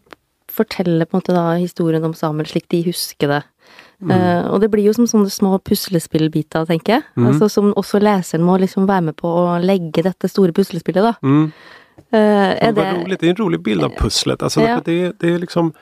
forteller 0.54 1.06
på 1.06 1.18
en 1.18 1.22
måte 1.22 1.36
da 1.36 1.56
historien 1.58 2.04
om 2.06 2.13
Samuel 2.13 2.50
slik 2.50 2.68
de 2.70 2.84
husker 2.86 3.28
det. 3.28 3.44
Eh, 4.12 4.46
og 4.52 4.60
det 4.62 4.70
blir 4.74 4.84
jo 4.90 4.94
som 4.94 5.08
sånne 5.08 5.32
små 5.32 5.58
puslespillbiter, 5.63 6.66
tenker 6.68 6.98
jeg. 6.98 7.04
Altså, 7.18 7.48
som 7.50 7.72
også 7.80 8.02
leseren 8.04 8.44
må 8.46 8.58
liksom 8.60 8.88
være 8.90 9.02
med 9.10 9.16
på 9.16 9.30
å 9.30 9.60
legge 9.63 10.04
dette 10.04 10.28
store 10.30 10.52
puslespillet, 10.56 11.04
da. 11.04 11.13
Mm. 11.24 11.52
Men 12.10 12.75
vad 12.75 12.86
det 12.86 12.92
roligt, 13.04 13.20
det 13.20 13.28
är 13.28 13.30
en 13.30 13.36
rolig 13.36 13.60
bild 13.62 13.84
av 13.84 13.90
pusslet. 13.90 14.44
Alltså, 14.44 14.62
Ja. 14.62 14.82
det, 14.86 15.20
det 15.20 15.34
är 15.34 15.40
liksom, 15.40 15.74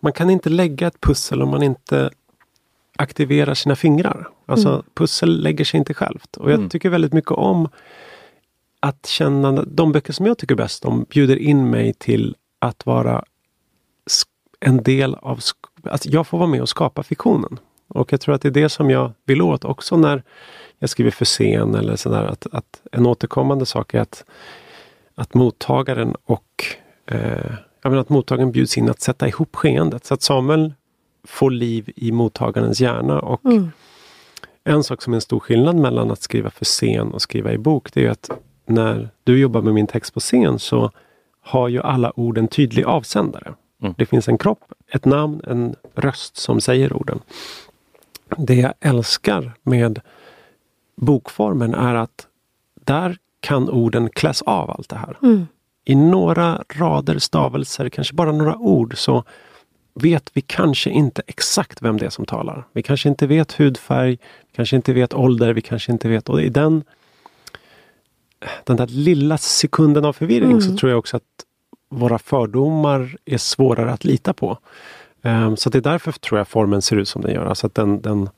man 0.00 0.12
kan 0.12 0.30
inte 0.30 0.48
lägga 0.50 0.86
ett 0.86 1.00
pussel 1.00 1.42
om 1.42 1.48
man 1.50 1.62
inte 1.62 2.10
aktiverar 2.96 3.54
sina 3.54 3.76
fingrar. 3.76 4.28
Alltså 4.46 4.82
pussel 4.94 5.42
lägger 5.42 5.64
sig 5.64 5.78
inte 5.78 5.94
självt. 5.94 6.36
Och 6.36 6.50
jag 6.50 6.70
tycker 6.70 6.90
väldigt 6.90 7.12
mycket 7.12 7.30
om 7.30 7.68
att 8.80 9.06
känna, 9.06 9.52
de 9.52 9.92
böcker 9.92 10.12
som 10.12 10.26
jag 10.26 10.38
tycker 10.38 10.54
bäst 10.54 10.84
om 10.84 11.06
bjuder 11.10 11.36
in 11.36 11.70
mig 11.70 11.92
till 11.92 12.36
att 12.58 12.86
vara 12.86 13.24
en 14.60 14.82
del 14.82 15.14
av, 15.14 15.40
att 15.82 16.06
jag 16.06 16.26
får 16.26 16.38
vara 16.38 16.48
med 16.48 16.62
och 16.62 16.68
skapa 16.68 17.02
fiktionen. 17.02 17.58
Och 17.88 18.12
jag 18.12 18.20
tror 18.20 18.34
att 18.34 18.42
det 18.42 18.48
är 18.48 18.52
det 18.52 18.68
som 18.68 18.90
jag 18.90 19.12
vill 19.24 19.42
åt 19.42 19.64
också 19.64 19.96
när 19.96 20.22
jag 20.78 20.90
skriver 20.90 21.10
för 21.10 21.24
scen 21.24 21.74
eller 21.74 21.96
sådär. 21.96 22.24
Att, 22.24 22.46
att 22.52 22.82
en 22.92 23.06
återkommande 23.06 23.66
sak 23.66 23.94
är 23.94 24.00
att 24.00 24.24
att 25.18 25.34
mottagaren 25.34 26.14
och 26.24 26.64
eh, 27.06 27.52
jag 27.82 27.90
menar 27.90 28.00
att 28.00 28.08
mottagaren 28.08 28.52
bjuds 28.52 28.78
in 28.78 28.90
att 28.90 29.00
sätta 29.00 29.28
ihop 29.28 29.56
skeendet. 29.56 30.04
Så 30.04 30.14
att 30.14 30.22
Samuel 30.22 30.74
får 31.24 31.50
liv 31.50 31.90
i 31.96 32.12
mottagarens 32.12 32.80
hjärna. 32.80 33.20
Och 33.20 33.40
En 34.64 34.84
sak 34.84 35.02
som 35.02 35.12
är 35.12 35.16
en 35.16 35.20
stor 35.20 35.40
skillnad 35.40 35.76
mellan 35.76 36.10
att 36.10 36.22
skriva 36.22 36.50
för 36.50 36.64
scen 36.64 37.12
och 37.12 37.22
skriva 37.22 37.52
i 37.52 37.58
bok, 37.58 37.92
det 37.92 38.06
är 38.06 38.10
att 38.10 38.30
när 38.68 39.08
du 39.24 39.38
jobbar 39.38 39.62
med 39.62 39.74
min 39.74 39.86
text 39.86 40.14
på 40.14 40.20
scen 40.20 40.58
så 40.58 40.90
har 41.40 41.68
ju 41.68 41.80
alla 41.82 42.12
ord 42.20 42.38
en 42.38 42.48
tydlig 42.48 42.84
avsändare. 42.84 43.54
Det 43.96 44.06
finns 44.06 44.28
en 44.28 44.38
kropp, 44.38 44.72
ett 44.92 45.04
namn, 45.04 45.40
en 45.46 45.76
röst 45.94 46.36
som 46.36 46.60
säger 46.60 46.92
orden. 46.92 47.20
Det 48.36 48.54
jag 48.54 48.74
älskar 48.80 49.52
med 49.62 50.00
bokformen 50.96 51.74
är 51.74 51.94
att 51.94 52.26
där 52.84 53.16
kan 53.40 53.68
orden 53.70 54.10
kläs 54.10 54.42
av 54.42 54.70
allt 54.70 54.88
det 54.88 54.96
här. 54.96 55.16
I 55.84 55.94
några 55.94 56.62
rader, 56.74 57.18
stavelser, 57.18 57.88
kanske 57.88 58.14
bara 58.14 58.32
några 58.32 58.56
ord 58.56 58.98
så 58.98 59.24
vet 59.94 60.30
vi 60.34 60.40
kanske 60.40 60.90
inte 60.90 61.22
exakt 61.26 61.82
vem 61.82 61.96
det 61.96 62.06
är 62.06 62.10
som 62.10 62.26
talar. 62.26 62.64
Vi 62.72 62.82
kanske 62.82 63.08
inte 63.08 63.26
vet 63.26 63.52
hudfärg, 63.52 64.10
vi 64.10 64.56
kanske 64.56 64.76
inte 64.76 64.92
vet 64.92 65.14
ålder, 65.14 65.52
vi 65.52 65.62
kanske 65.62 65.92
inte 65.92 66.08
vet... 66.08 66.28
Och 66.28 66.42
i 66.42 66.48
den, 66.48 66.84
den 68.64 68.76
där 68.76 68.86
lilla 68.86 69.38
sekunden 69.38 70.04
av 70.04 70.12
förvirring 70.12 70.60
så 70.60 70.76
tror 70.76 70.90
jag 70.90 70.98
också 70.98 71.16
att 71.16 71.22
våra 71.90 72.18
fördomar 72.18 73.16
är 73.24 73.38
svårare 73.38 73.92
att 73.92 74.04
lita 74.04 74.32
på. 74.32 74.58
Um, 75.22 75.56
så 75.56 75.70
det 75.70 75.78
är 75.78 75.82
därför 75.82 76.12
tror 76.12 76.38
jag 76.38 76.48
formen 76.48 76.82
ser 76.82 76.96
ut 76.96 77.08
som 77.08 77.22
den 77.22 77.34
gör. 77.34 77.46
Alltså 77.46 77.66
att 77.66 77.74
den, 77.74 78.00
den 78.00 78.28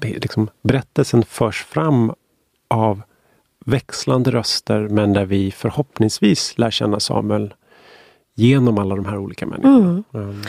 liksom, 0.00 0.48
berättelsen 0.62 1.24
förs 1.24 1.64
fram 1.64 2.12
av 2.68 3.02
växlande 3.66 4.30
röster 4.30 4.88
men 4.88 5.12
där 5.12 5.24
vi 5.24 5.50
förhoppningsvis 5.50 6.58
lär 6.58 6.70
känna 6.70 7.00
Samuel 7.00 7.54
genom 8.34 8.78
alla 8.78 8.96
de 8.96 9.06
här 9.06 9.18
olika 9.18 9.46
människorna. 9.46 9.76
Mm. 9.76 10.04
Um. 10.12 10.42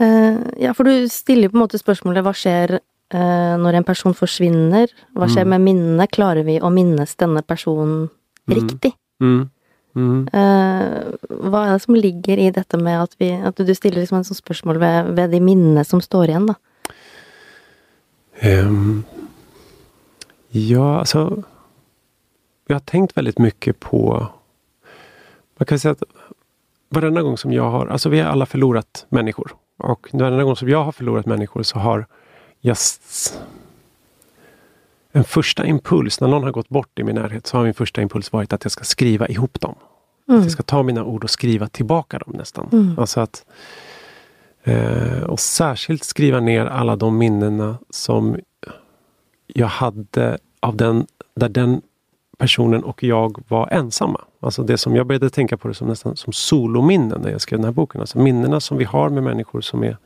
Uh, 0.00 0.38
ja, 0.58 0.74
for 0.74 0.84
du 0.84 1.08
stiller 1.08 1.48
på 1.48 1.56
en 1.56 1.62
måte 1.62 1.78
spørsmålet 1.78 2.24
hva 2.26 2.32
skjer 2.34 2.78
uh, 3.14 3.54
når 3.62 3.78
en 3.78 3.86
person 3.86 4.14
forsvinner? 4.14 4.90
Hva 5.14 5.28
skjer 5.28 5.46
mm. 5.46 5.52
med 5.54 5.60
minnet? 5.68 6.10
Klarer 6.10 6.42
vi 6.42 6.58
å 6.58 6.70
minnes 6.74 7.14
denne 7.20 7.42
personen 7.46 8.08
mm. 8.08 8.12
Riktig? 8.50 8.92
Mm. 9.22 9.50
Uh, 9.94 11.14
hva 11.30 11.60
er 11.68 11.76
det 11.76 11.82
som 11.84 11.94
ligger 11.94 12.40
i 12.42 12.50
dette 12.50 12.78
med 12.80 12.98
at, 12.98 13.12
vi, 13.22 13.30
at 13.38 13.60
du 13.62 13.70
stiller 13.78 14.02
liksom 14.02 14.18
en 14.18 14.26
sånn 14.26 14.40
spørsmål 14.40 14.80
ved, 14.82 15.12
ved, 15.14 15.30
de 15.30 15.40
minnene 15.44 15.84
som 15.86 16.02
står 16.02 16.32
igjen, 16.32 16.48
da? 16.50 16.56
Um, 18.42 19.04
ja, 20.50 20.98
alltså 20.98 21.44
jag 22.66 22.74
har 22.74 22.80
tänkt 22.80 23.16
väldigt 23.16 23.38
mycket 23.38 23.80
på... 23.80 24.26
Man 25.58 25.66
kan 25.66 25.78
säga 25.78 25.92
att 25.92 26.02
varenda 26.88 27.22
gång 27.22 27.38
som 27.38 27.52
jag 27.52 27.70
har... 27.70 27.86
Alltså 27.86 28.08
vi 28.08 28.20
har 28.20 28.30
alla 28.30 28.46
förlorat 28.46 29.06
människor. 29.08 29.54
Och 29.78 30.08
varenda 30.12 30.44
gång 30.44 30.56
som 30.56 30.68
jag 30.68 30.84
har 30.84 30.92
förlorat 30.92 31.26
människor 31.26 31.62
så 31.62 31.78
har 31.78 32.06
just 32.60 33.40
en 35.16 35.24
första 35.24 35.66
impuls, 35.66 36.20
när 36.20 36.28
någon 36.28 36.42
har 36.42 36.50
gått 36.50 36.68
bort 36.68 36.98
i 36.98 37.02
min 37.02 37.14
närhet, 37.14 37.46
så 37.46 37.56
har 37.56 37.64
min 37.64 37.74
första 37.74 38.02
impuls 38.02 38.32
varit 38.32 38.52
att 38.52 38.64
jag 38.64 38.72
ska 38.72 38.84
skriva 38.84 39.28
ihop 39.28 39.60
dem. 39.60 39.74
Mm. 40.28 40.40
Att 40.40 40.44
jag 40.44 40.52
ska 40.52 40.62
ta 40.62 40.82
mina 40.82 41.04
ord 41.04 41.24
och 41.24 41.30
skriva 41.30 41.68
tillbaka 41.68 42.18
dem 42.18 42.34
nästan. 42.36 42.68
Mm. 42.72 42.98
Alltså 42.98 43.20
att, 43.20 43.44
eh, 44.64 45.22
och 45.22 45.40
särskilt 45.40 46.04
skriva 46.04 46.40
ner 46.40 46.66
alla 46.66 46.96
de 46.96 47.18
minnena 47.18 47.78
som 47.90 48.36
jag 49.46 49.66
hade 49.66 50.38
av 50.60 50.76
den, 50.76 51.06
där 51.36 51.48
den 51.48 51.82
personen 52.38 52.84
och 52.84 53.02
jag 53.02 53.44
var 53.48 53.68
ensamma. 53.72 54.20
Alltså 54.40 54.62
det 54.62 54.78
som 54.78 54.96
jag 54.96 55.06
började 55.06 55.30
tänka 55.30 55.56
på 55.56 55.68
det 55.68 55.74
som 55.74 55.88
nästan 55.88 56.16
som 56.16 56.32
solominnen 56.32 57.20
när 57.20 57.30
jag 57.30 57.40
skrev 57.40 57.58
den 57.58 57.64
här 57.64 57.72
boken. 57.72 58.00
Alltså 58.00 58.18
minnena 58.18 58.60
som 58.60 58.76
vi 58.76 58.84
har 58.84 59.10
med 59.10 59.22
människor 59.22 59.60
som 59.60 59.84
är 59.84 59.96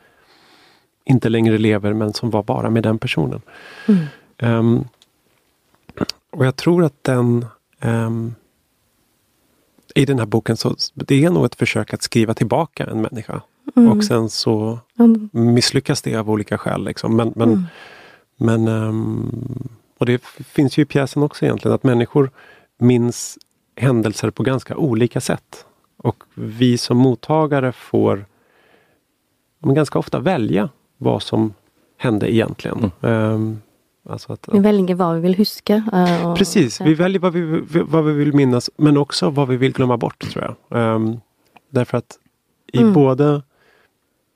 inte 1.05 1.29
längre 1.29 1.59
lever 1.59 1.93
men 1.93 2.12
som 2.12 2.31
var 2.31 2.43
bara 2.43 2.71
med 2.71 2.83
den 2.83 2.99
personen. 2.99 3.41
Mm. 3.87 4.05
Um, 4.43 4.85
och 6.38 6.47
jag 6.47 6.57
tror 6.57 6.85
att 6.85 7.04
den 7.04 7.47
um, 7.80 8.35
i 9.95 10.04
den 10.04 10.18
här 10.18 10.26
boken 10.26 10.57
så 10.57 10.76
det 10.95 11.25
är 11.25 11.30
nog 11.30 11.45
ett 11.45 11.54
försök 11.54 11.95
att 11.95 12.02
skriva 12.02 12.35
tillbaka 12.35 12.87
en 12.87 13.00
människa. 13.00 13.42
Mm. 13.76 13.92
Och 13.92 14.04
sen 14.04 14.28
så 14.28 14.78
mm. 14.99 15.28
misslyckas 15.33 16.02
det 16.02 16.16
av 16.16 16.30
olika 16.30 16.59
skäl. 16.59 16.85
Liksom. 16.85 17.16
Men, 17.16 17.33
men, 17.37 17.49
mm. 17.49 17.64
men 18.37 18.68
um, 18.68 19.68
och 19.99 20.07
det 20.07 20.23
finns 20.25 20.78
ju 20.78 20.83
i 20.83 20.87
pjäsen 20.87 21.23
också 21.23 21.45
egentligen, 21.45 21.75
att 21.75 21.83
människor 21.83 22.30
minns 22.78 23.38
händelser 23.76 24.30
på 24.30 24.42
ganska 24.42 24.76
olika 24.76 25.21
sätt. 25.21 25.66
Och 25.97 26.25
vi 26.35 26.78
som 26.78 26.97
mottagare 26.97 27.73
får 27.73 28.26
ganska 29.62 29.99
ofta 29.99 30.21
välja 30.21 30.68
vad 30.97 31.23
som 31.23 31.54
hände 31.97 32.35
egentligen. 32.35 32.90
Mm. 33.00 33.33
Um, 33.33 33.61
alltså 34.09 34.33
att, 34.33 34.49
vi 34.53 34.59
väljer 34.59 34.97
vad 34.97 35.15
vi 35.15 35.21
vill 35.21 35.35
huska. 35.35 35.75
Uh, 35.75 36.35
precis, 36.35 36.81
vi 36.81 36.95
väljer 36.95 37.21
vad 37.21 37.33
vi, 37.33 37.62
vad 37.83 38.05
vi 38.05 38.12
vill 38.12 38.35
minnas 38.35 38.71
men 38.77 38.97
också 38.97 39.31
vad 39.31 39.49
vi 39.49 39.57
vill 39.57 39.73
glömma 39.73 39.97
bort 39.97 40.31
tror 40.31 40.57
jag. 40.69 40.95
Um, 40.95 41.21
därför 41.71 41.99
att 41.99 42.19
i 42.73 42.79
mm. 42.79 42.93
både 42.93 43.43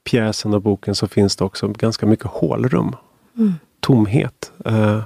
pjäsen 0.05 0.55
och 0.55 0.63
boken 0.63 0.95
så 0.95 1.09
finns 1.09 1.37
det 1.37 1.45
också 1.45 1.69
ganska 1.69 2.07
mycket 2.07 2.27
hålrum. 2.27 2.97
Mm. 3.37 3.55
Tomhet. 3.81 4.53
Uh, 4.67 5.03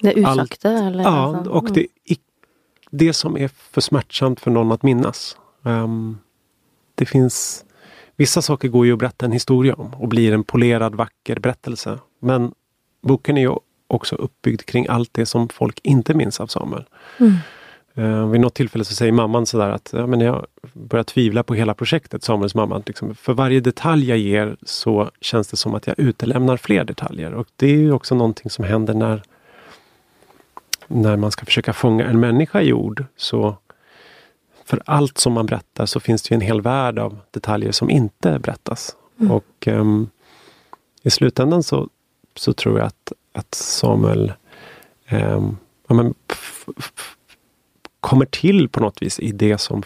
det 0.00 0.18
usagte? 0.18 0.70
eller? 0.70 1.04
Ja, 1.04 1.36
alltså. 1.36 1.50
och 1.50 1.70
det, 1.72 1.86
det 2.90 3.12
som 3.12 3.36
är 3.36 3.48
för 3.48 3.80
smärtsamt 3.80 4.40
för 4.40 4.50
någon 4.50 4.72
att 4.72 4.82
minnas. 4.82 5.36
Um, 5.62 6.18
det 6.94 7.06
finns 7.06 7.64
Vissa 8.16 8.42
saker 8.42 8.68
går 8.68 8.86
ju 8.86 8.92
att 8.92 8.98
berätta 8.98 9.26
en 9.26 9.32
historia 9.32 9.74
om 9.74 9.94
och 9.94 10.08
blir 10.08 10.32
en 10.32 10.44
polerad 10.44 10.94
vacker 10.94 11.38
berättelse. 11.38 11.98
Men 12.20 12.52
boken 13.04 13.36
är 13.36 13.40
ju 13.40 13.54
också 13.86 14.16
uppbyggd 14.16 14.62
kring 14.62 14.86
allt 14.88 15.10
det 15.12 15.26
som 15.26 15.48
folk 15.48 15.80
inte 15.82 16.14
minns 16.14 16.40
av 16.40 16.46
Samuel. 16.46 16.84
Mm. 17.20 17.34
Uh, 17.98 18.30
vid 18.30 18.40
något 18.40 18.54
tillfälle 18.54 18.84
så 18.84 18.94
säger 18.94 19.12
mamman 19.12 19.46
sådär 19.46 19.68
att 19.68 19.90
ja, 19.92 20.06
men 20.06 20.20
jag 20.20 20.46
börjar 20.72 21.04
tvivla 21.04 21.42
på 21.42 21.54
hela 21.54 21.74
projektet, 21.74 22.22
Samuels 22.22 22.54
mamma. 22.54 22.82
Liksom, 22.86 23.14
för 23.14 23.32
varje 23.32 23.60
detalj 23.60 24.08
jag 24.08 24.18
ger 24.18 24.56
så 24.62 25.10
känns 25.20 25.48
det 25.48 25.56
som 25.56 25.74
att 25.74 25.86
jag 25.86 25.98
utelämnar 25.98 26.56
fler 26.56 26.84
detaljer. 26.84 27.34
Och 27.34 27.46
det 27.56 27.66
är 27.66 27.76
ju 27.76 27.92
också 27.92 28.14
någonting 28.14 28.50
som 28.50 28.64
händer 28.64 28.94
när 28.94 29.22
när 30.86 31.16
man 31.16 31.30
ska 31.30 31.44
försöka 31.46 31.72
fånga 31.72 32.06
en 32.06 32.20
människa 32.20 32.60
i 32.60 32.72
ord 32.72 33.04
så 33.16 33.56
för 34.64 34.82
allt 34.86 35.18
som 35.18 35.32
man 35.32 35.46
berättar 35.46 35.86
så 35.86 36.00
finns 36.00 36.22
det 36.22 36.34
en 36.34 36.40
hel 36.40 36.60
värld 36.60 36.98
av 36.98 37.18
detaljer 37.30 37.72
som 37.72 37.90
inte 37.90 38.38
berättas. 38.38 38.96
Mm. 39.20 39.32
Och 39.32 39.66
um, 39.66 40.10
i 41.02 41.10
slutändan 41.10 41.62
så, 41.62 41.88
så 42.34 42.52
tror 42.52 42.78
jag 42.78 42.86
att, 42.86 43.12
att 43.32 43.54
Samuel 43.54 44.32
um, 45.10 45.56
ja, 45.88 45.94
men, 45.94 46.14
kommer 48.00 48.26
till 48.26 48.68
på 48.68 48.80
något 48.80 49.02
vis 49.02 49.20
i 49.20 49.32
det 49.32 49.58
som 49.58 49.82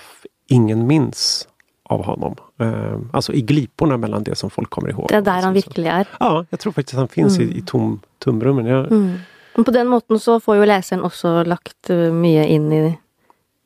ingen 0.46 0.86
minns 0.86 1.48
av 1.82 2.04
honom. 2.04 2.36
Um, 2.56 3.10
alltså 3.12 3.32
i 3.32 3.40
gliporna 3.40 3.96
mellan 3.96 4.22
det 4.22 4.34
som 4.34 4.50
folk 4.50 4.70
kommer 4.70 4.88
ihåg. 4.88 5.06
Det 5.08 5.14
är 5.14 5.22
där 5.22 5.42
han 5.42 5.54
verkligen 5.54 5.96
är? 5.96 6.06
Ja, 6.20 6.46
jag 6.50 6.60
tror 6.60 6.72
faktiskt 6.72 6.94
att 6.94 6.98
han 6.98 7.08
finns 7.08 7.38
mm. 7.38 7.50
i, 7.50 7.58
i 7.58 7.62
tom, 7.62 8.00
tomrummen. 8.18 8.66
Jag, 8.66 8.86
mm. 8.86 9.18
Men 9.54 9.64
på 9.64 9.70
den 9.70 9.86
måten 9.86 10.20
så 10.20 10.40
får 10.40 10.56
ju 10.56 10.66
läsaren 10.66 11.02
också 11.02 11.44
lagt 11.44 11.90
eh, 11.90 11.96
mycket 11.96 12.48
in 12.48 12.72
i, 12.72 12.98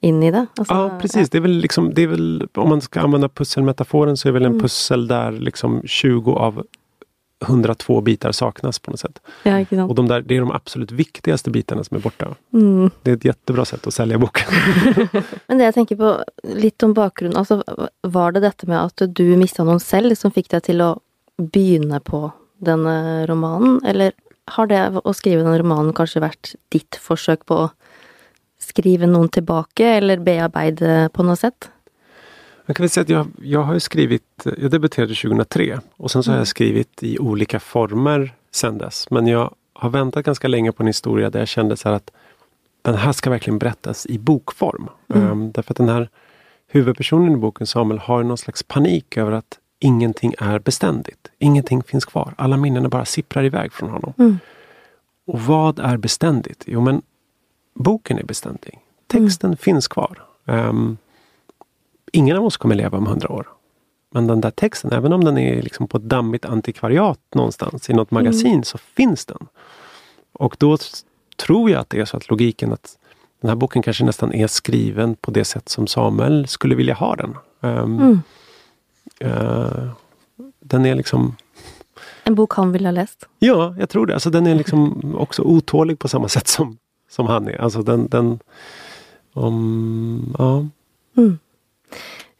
in 0.00 0.22
i 0.22 0.30
det. 0.30 0.46
Alltså, 0.56 0.74
ja 0.74 0.98
precis. 1.00 1.30
Det, 1.30 1.38
är 1.38 1.42
väl 1.42 1.50
liksom, 1.50 1.94
det 1.94 2.02
är 2.02 2.06
väl 2.06 2.48
om 2.54 2.68
man 2.68 2.80
ska 2.80 3.00
använda 3.00 3.28
pusselmetaforen 3.28 4.16
så 4.16 4.28
är 4.28 4.32
det 4.32 4.38
väl 4.38 4.46
en 4.46 4.52
mm. 4.52 4.62
pussel 4.62 5.08
där 5.08 5.32
liksom 5.32 5.82
20 5.84 6.32
av 6.32 6.66
102 7.42 8.00
bitar 8.00 8.32
saknas 8.32 8.78
på 8.78 8.90
något 8.90 9.00
sätt. 9.00 9.20
Ja, 9.42 9.84
och 9.84 9.94
de 9.94 10.08
där, 10.08 10.20
det 10.20 10.36
är 10.36 10.40
de 10.40 10.52
absolut 10.52 10.90
viktigaste 10.90 11.50
bitarna 11.50 11.84
som 11.84 11.96
är 11.96 12.00
borta. 12.00 12.34
Mm. 12.52 12.90
Det 13.02 13.10
är 13.10 13.14
ett 13.14 13.24
jättebra 13.24 13.64
sätt 13.64 13.86
att 13.86 13.94
sälja 13.94 14.18
boken. 14.18 14.46
Men 15.46 15.58
det 15.58 15.64
jag 15.64 15.74
tänker 15.74 15.96
på, 15.96 16.24
lite 16.42 16.86
om 16.86 16.94
bakgrunden. 16.94 17.38
Alltså, 17.38 17.64
var 18.00 18.32
det 18.32 18.40
detta 18.40 18.66
med 18.66 18.84
att 18.84 19.02
du 19.08 19.36
missade 19.36 19.70
någon 19.70 19.80
själv 19.80 20.14
som 20.14 20.30
fick 20.30 20.50
dig 20.50 20.60
till 20.60 20.80
att 20.80 20.98
börja 21.36 22.00
på 22.00 22.30
den 22.58 23.26
romanen? 23.26 23.80
Eller 23.84 24.12
har 24.44 24.66
det 24.66 25.00
å 25.04 25.14
skrive 25.14 25.42
den 25.42 25.58
romanen 25.58 25.94
kanskje 25.96 26.22
vært 26.22 26.54
ditt 26.74 26.98
forsøk 27.00 27.46
på 27.46 27.60
å 27.66 27.70
skriva 28.62 29.06
någon 29.06 29.28
tillbaka 29.28 29.86
eller 29.86 30.18
bearbeta 30.18 31.08
på 31.12 31.22
något 31.22 31.40
sätt? 31.40 31.70
Man 32.66 32.74
kan 32.74 32.84
väl 32.84 32.90
säga 32.90 33.02
att 33.02 33.08
jag, 33.08 33.26
jag 33.42 33.62
har 33.62 33.78
skrivit, 33.78 34.46
jag 34.58 34.70
debuterade 34.70 35.14
2003 35.14 35.80
och 35.96 36.10
sen 36.10 36.22
så 36.22 36.30
har 36.30 36.34
jag 36.34 36.38
mm. 36.38 36.46
skrivit 36.46 37.02
i 37.02 37.18
olika 37.18 37.60
former 37.60 38.34
sen 38.50 38.78
dess. 38.78 39.10
Men 39.10 39.26
jag 39.26 39.54
har 39.72 39.90
väntat 39.90 40.24
ganska 40.24 40.48
länge 40.48 40.72
på 40.72 40.82
en 40.82 40.86
historia 40.86 41.30
där 41.30 41.38
jag 41.38 41.48
kände 41.48 41.76
så 41.76 41.88
att 41.88 42.10
den 42.82 42.94
här 42.94 43.12
ska 43.12 43.30
verkligen 43.30 43.58
berättas 43.58 44.06
i 44.06 44.18
bokform. 44.18 44.88
Mm. 45.14 45.30
Um, 45.30 45.52
därför 45.52 45.72
att 45.72 45.76
den 45.76 45.88
här 45.88 46.08
huvudpersonen 46.66 47.32
i 47.32 47.36
boken, 47.36 47.66
Samuel, 47.66 47.98
har 47.98 48.22
någon 48.22 48.38
slags 48.38 48.62
panik 48.62 49.16
över 49.16 49.32
att 49.32 49.58
ingenting 49.78 50.34
är 50.38 50.58
beständigt. 50.58 51.30
Ingenting 51.38 51.82
finns 51.82 52.04
kvar. 52.04 52.34
Alla 52.38 52.56
minnen 52.56 52.90
bara 52.90 53.04
sipprar 53.04 53.44
iväg 53.44 53.72
från 53.72 53.90
honom. 53.90 54.12
Mm. 54.18 54.38
Och 55.26 55.40
vad 55.40 55.78
är 55.78 55.96
beständigt? 55.96 56.64
Jo 56.66 56.80
men 56.80 57.02
boken 57.74 58.18
är 58.18 58.24
beständig. 58.24 58.78
Texten 59.06 59.48
mm. 59.48 59.56
finns 59.56 59.88
kvar. 59.88 60.22
Um, 60.44 60.96
ingen 62.12 62.36
av 62.36 62.44
oss 62.44 62.56
kommer 62.56 62.74
leva 62.74 62.98
om 62.98 63.06
hundra 63.06 63.32
år. 63.32 63.48
Men 64.10 64.26
den 64.26 64.40
där 64.40 64.50
texten, 64.50 64.92
även 64.92 65.12
om 65.12 65.24
den 65.24 65.38
är 65.38 65.62
liksom 65.62 65.88
på 65.88 65.96
ett 65.96 66.02
dammigt 66.02 66.44
antikvariat 66.44 67.20
någonstans 67.34 67.90
i 67.90 67.92
något 67.92 68.12
mm. 68.12 68.24
magasin, 68.24 68.52
mm. 68.52 68.64
så 68.64 68.78
finns 68.78 69.24
den. 69.24 69.46
Och 70.32 70.56
då 70.58 70.78
tror 71.36 71.70
jag 71.70 71.80
att 71.80 71.90
det 71.90 72.00
är 72.00 72.04
så 72.04 72.16
att 72.16 72.30
logiken 72.30 72.72
att 72.72 72.98
den 73.40 73.48
här 73.48 73.56
boken 73.56 73.82
kanske 73.82 74.04
nästan 74.04 74.32
är 74.32 74.46
skriven 74.46 75.14
på 75.14 75.30
det 75.30 75.44
sätt 75.44 75.68
som 75.68 75.86
Samuel 75.86 76.48
skulle 76.48 76.74
vilja 76.74 76.94
ha 76.94 77.16
den. 77.16 77.34
Um, 77.60 77.98
mm. 77.98 78.22
Uh, 79.24 79.90
den 80.60 80.86
är 80.86 80.94
liksom... 80.94 81.36
En 82.24 82.34
bok 82.34 82.54
han 82.54 82.72
vill 82.72 82.84
ha 82.86 82.92
läst? 82.92 83.28
Ja, 83.38 83.74
jag 83.78 83.88
tror 83.88 84.06
det. 84.06 84.14
Alltså, 84.14 84.30
den 84.30 84.46
är 84.46 84.54
liksom 84.54 85.14
också 85.18 85.42
otålig 85.42 85.98
på 85.98 86.08
samma 86.08 86.28
sätt 86.28 86.48
som, 86.48 86.78
som 87.10 87.26
han 87.26 87.48
är. 87.48 87.60
Alltså 87.60 87.82
den... 87.82 88.08
den 88.08 88.38
om, 89.34 90.34
ja. 90.38 90.66
Mm. 91.16 91.38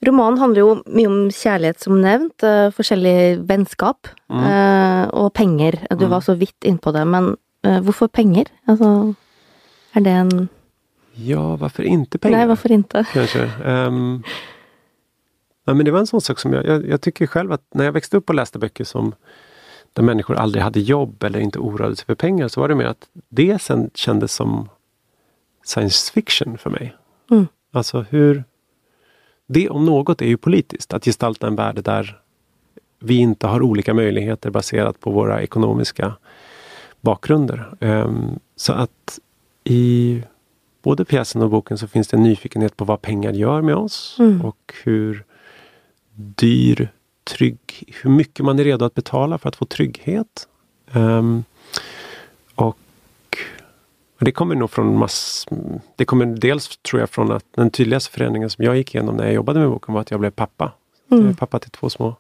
Romanen 0.01 0.39
handlar 0.39 0.63
ju 0.63 0.75
mycket 0.87 1.09
om 1.09 1.31
kärlek 1.31 1.79
som 1.79 2.03
nämnt, 2.03 2.43
uh, 2.43 2.71
forskjellig 2.71 3.39
vänskap 3.39 4.09
mm. 4.31 4.45
uh, 4.45 5.09
och 5.09 5.33
pengar. 5.33 5.87
Du 5.91 5.97
mm. 5.97 6.11
var 6.11 6.21
så 6.21 6.35
vitt 6.35 6.65
in 6.65 6.79
på 6.79 6.93
det, 6.93 7.05
men 7.05 7.37
uh, 7.67 7.81
varför 7.81 8.09
pengar? 8.09 8.45
Alltså, 8.65 9.15
är 9.93 10.01
det 10.01 10.11
en... 10.11 10.49
Ja, 11.15 11.57
varför 11.57 11.83
inte 11.83 12.19
pengar? 12.19 12.39
Nej, 12.39 12.47
varför 12.47 12.73
inte? 12.73 13.05
Kanske. 13.13 13.51
Um, 13.65 14.23
Ja, 15.65 15.75
men 15.75 15.85
det 15.85 15.91
var 15.91 15.99
en 15.99 16.07
sån 16.07 16.21
sak 16.21 16.39
som 16.39 16.53
jag, 16.53 16.67
jag, 16.67 16.89
jag, 16.89 17.01
tycker 17.01 17.27
själv 17.27 17.53
att 17.53 17.75
när 17.75 17.85
jag 17.85 17.93
växte 17.93 18.17
upp 18.17 18.29
och 18.29 18.35
läste 18.35 18.59
böcker 18.59 18.85
som 18.85 19.15
där 19.93 20.03
människor 20.03 20.37
aldrig 20.37 20.65
hade 20.65 20.81
jobb 20.81 21.23
eller 21.23 21.41
inte 21.41 21.59
oroade 21.59 21.97
sig 21.97 22.07
för 22.07 22.15
pengar 22.15 22.49
så 22.49 22.61
var 22.61 22.69
det 22.69 22.75
mer 22.75 22.85
att 22.85 23.09
det 23.29 23.63
sen 23.63 23.91
kändes 23.95 24.35
som 24.35 24.69
science 25.65 26.13
fiction 26.13 26.59
för 26.59 26.71
mig. 26.71 26.97
Mm. 27.31 27.47
Alltså 27.73 28.05
hur... 28.11 28.45
Det 29.53 29.69
om 29.69 29.85
något 29.85 30.23
är 30.23 30.27
ju 30.27 30.37
politiskt, 30.37 30.93
att 30.93 31.05
gestalta 31.05 31.47
en 31.47 31.57
värld 31.57 31.85
där 31.85 32.19
vi 32.99 33.15
inte 33.15 33.47
har 33.47 33.63
olika 33.63 33.95
möjligheter 33.95 34.51
baserat 34.51 35.01
på 35.01 35.11
våra 35.11 35.43
ekonomiska 35.43 36.15
bakgrunder. 37.01 37.75
Um, 37.81 38.39
så 38.57 38.73
att 38.73 39.19
i 39.65 40.23
både 40.83 41.05
pjäsen 41.05 41.43
och 41.43 41.51
boken 41.51 41.79
så 41.79 41.89
finns 41.89 42.09
det 42.09 42.17
en 42.17 42.23
nyfikenhet 42.23 42.77
på 42.77 42.85
vad 42.85 43.03
pengar 43.03 43.33
gör 43.33 43.63
med 43.63 43.75
oss 43.75 44.17
Mm. 44.19 44.45
och 44.45 44.75
hur 44.85 45.25
dyr, 46.15 46.89
trygg, 47.25 47.95
hur 48.03 48.11
mycket 48.11 48.45
man 48.45 48.59
är 48.59 48.65
redo 48.65 48.85
att 48.85 48.95
betala 48.95 49.39
för 49.39 49.49
att 49.49 49.57
få 49.57 49.65
trygghet. 49.65 50.49
Ehm, 50.93 51.45
och 54.23 54.25
det 54.25 54.33
kommer 54.33 54.55
nog 54.55 54.71
från 54.71 54.99
mass... 54.99 55.47
Det 55.97 56.05
kommer 56.05 56.26
dels 56.26 56.76
tror 56.76 57.00
jag 57.00 57.11
från 57.11 57.33
att 57.33 57.45
den 57.55 57.71
tydligaste 57.71 58.11
förändringen 58.12 58.50
som 58.50 58.64
jag 58.64 58.76
gick 58.76 58.95
igenom 58.95 59.17
när 59.17 59.25
jag 59.25 59.35
jobbade 59.35 59.61
med 59.61 59.69
boken 59.71 59.95
var 59.95 60.00
att 60.00 60.11
jag 60.11 60.21
blev 60.21 60.31
pappa. 60.31 60.73
Jag 61.09 61.19
är 61.19 61.23
Mm. 61.23 61.37
pappa 61.37 61.59
till 61.59 61.71
två 61.71 61.91
små 61.91 62.17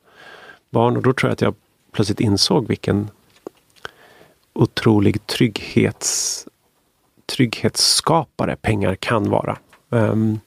barn 0.70 0.96
och 0.96 1.02
då 1.02 1.12
tror 1.12 1.28
jag 1.28 1.32
att 1.32 1.40
jag 1.40 1.54
plötsligt 1.92 2.20
insåg 2.20 2.68
vilken 2.68 3.10
otrolig 4.52 5.26
trygghets, 5.26 6.46
trygghetsskapare 7.26 8.56
pengar 8.56 8.94
kan 8.94 9.30
vara. 9.30 9.58
Ehm, 9.90 10.40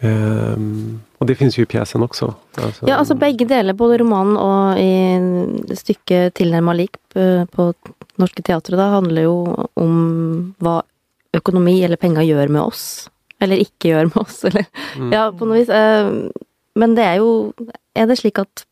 ehm, 0.00 1.00
och 1.18 1.26
det 1.26 1.34
finns 1.34 1.58
ju 1.58 1.62
i 1.62 1.66
pjäsen 1.66 2.02
också. 2.02 2.34
Alltså, 2.56 2.88
Ja, 2.88 2.94
altså 2.96 3.14
begge 3.14 3.44
deler, 3.44 3.72
både 3.72 3.98
romanen 3.98 4.36
og 4.36 4.78
i 4.78 5.74
stykket 5.76 6.34
'Tilnærma 6.34 6.72
lik' 6.74 6.96
eh, 7.16 7.44
på 7.44 7.74
Norske 8.18 8.42
Teatret, 8.42 8.76
da, 8.78 8.90
handler 8.90 9.22
jo 9.22 9.68
om 9.76 10.54
hva 10.60 10.82
økonomi 11.34 11.82
eller 11.84 11.96
penger 11.96 12.22
gjør 12.22 12.48
med 12.48 12.62
oss. 12.62 13.08
Eller 13.40 13.56
ikke 13.56 13.88
gjør 13.92 14.04
med 14.14 14.16
oss, 14.16 14.44
eller 14.48 14.66
Mm. 14.96 15.12
Ja, 15.12 15.30
på 15.32 15.46
noe 15.46 15.58
vis. 15.58 15.68
eh, 15.68 16.30
Men 16.76 16.94
det 16.94 17.04
er 17.04 17.16
jo 17.16 17.52
Er 17.96 18.06
det 18.06 18.18
slik 18.18 18.38
at 18.38 18.64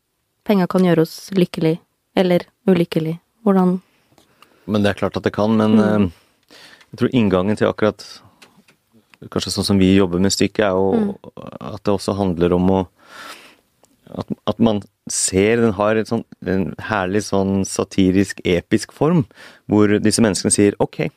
penger 0.45 0.67
kan 0.67 0.81
gjøre 0.83 1.01
oss 1.01 1.29
lykkelig? 1.31 1.79
Eller 2.15 2.39
ulykkelig? 2.67 3.19
Hvordan 3.45 3.81
Men 4.67 4.81
det 4.83 4.89
er 4.89 4.93
klart 4.99 5.17
at 5.17 5.23
det 5.23 5.33
kan, 5.33 5.57
men 5.57 5.71
Mm. 5.77 6.03
eh, 6.05 6.09
jeg 6.91 6.97
tror 6.99 7.09
inngangen 7.13 7.55
til 7.57 7.67
akkurat 7.67 8.21
Kanskje 9.27 9.51
sånn 9.51 9.67
som 9.67 9.79
vi 9.81 9.91
jobber 9.97 10.21
med 10.23 10.31
stykket, 10.31 10.63
er 10.69 10.77
jo 10.77 10.93
Mm. 10.95 11.15
at 11.59 11.83
det 11.83 11.91
også 11.93 12.15
handler 12.15 12.53
om 12.53 12.69
å 12.69 12.87
at, 14.17 14.27
at 14.47 14.59
man 14.59 14.81
ser 15.09 15.57
den 15.61 15.73
har 15.77 15.95
et 15.95 16.09
sånn, 16.09 16.23
en 16.45 16.73
herlig 16.89 17.23
sånn 17.27 17.63
satirisk, 17.67 18.41
episk 18.47 18.93
form, 18.95 19.25
hvor 19.69 19.99
disse 20.01 20.23
menneskene 20.23 20.53
sier 20.53 20.77
OK, 20.79 21.11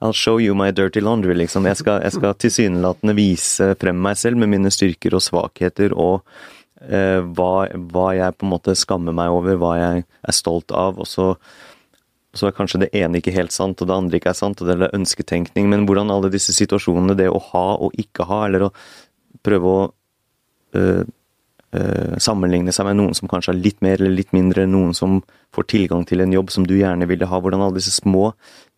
I'll 0.00 0.14
show 0.14 0.38
you 0.38 0.54
my 0.54 0.70
dirty 0.70 1.00
laundry, 1.02 1.34
liksom. 1.34 1.66
Jeg 1.66 1.80
skal, 1.80 2.02
jeg 2.02 2.14
skal 2.14 2.34
tilsynelatende 2.38 3.16
vise 3.18 3.72
frem 3.80 3.98
meg 4.02 4.18
selv 4.18 4.38
med 4.38 4.52
mine 4.52 4.70
styrker 4.70 5.16
og 5.18 5.24
svakheter 5.24 5.94
og 5.94 6.22
eh, 6.86 7.18
hva, 7.18 7.66
hva 7.90 8.12
jeg 8.14 8.36
på 8.38 8.46
en 8.46 8.52
måte 8.52 8.76
skammer 8.78 9.16
meg 9.16 9.34
over, 9.34 9.58
hva 9.58 9.72
jeg 9.78 10.06
er 10.06 10.36
stolt 10.36 10.70
av, 10.70 11.00
og 11.02 11.10
så 11.10 11.32
så 12.36 12.48
er 12.48 12.56
kanskje 12.56 12.82
det 12.84 12.90
ene 12.96 13.20
ikke 13.20 13.32
helt 13.34 13.54
sant, 13.54 13.80
og 13.80 13.88
det 13.88 13.96
andre 13.96 14.18
ikke 14.18 14.32
er 14.32 14.38
sant, 14.38 14.60
og 14.60 14.68
det 14.68 14.76
er 14.76 14.96
ønsketenkning, 14.96 15.68
men 15.70 15.86
hvordan 15.88 16.12
alle 16.12 16.30
disse 16.32 16.52
situasjonene, 16.56 17.16
det 17.16 17.30
å 17.32 17.40
ha 17.50 17.68
og 17.80 17.94
ikke 17.98 18.26
ha, 18.28 18.42
eller 18.46 18.66
å 18.66 18.72
prøve 19.44 19.70
å 19.72 19.78
øh, 20.76 21.04
øh, 21.72 22.16
sammenligne 22.20 22.74
seg 22.74 22.90
med 22.90 22.98
noen 23.00 23.16
som 23.16 23.30
kanskje 23.30 23.54
har 23.54 23.60
litt 23.60 23.80
mer 23.84 23.96
eller 23.96 24.12
litt 24.18 24.34
mindre, 24.36 24.66
noen 24.68 24.92
som 24.96 25.22
får 25.56 25.70
tilgang 25.72 26.04
til 26.08 26.20
en 26.20 26.34
jobb 26.36 26.52
som 26.52 26.66
du 26.68 26.76
gjerne 26.76 27.08
ville 27.08 27.28
ha, 27.30 27.40
hvordan 27.40 27.64
alle 27.64 27.80
disse 27.80 27.94
små, 27.96 28.32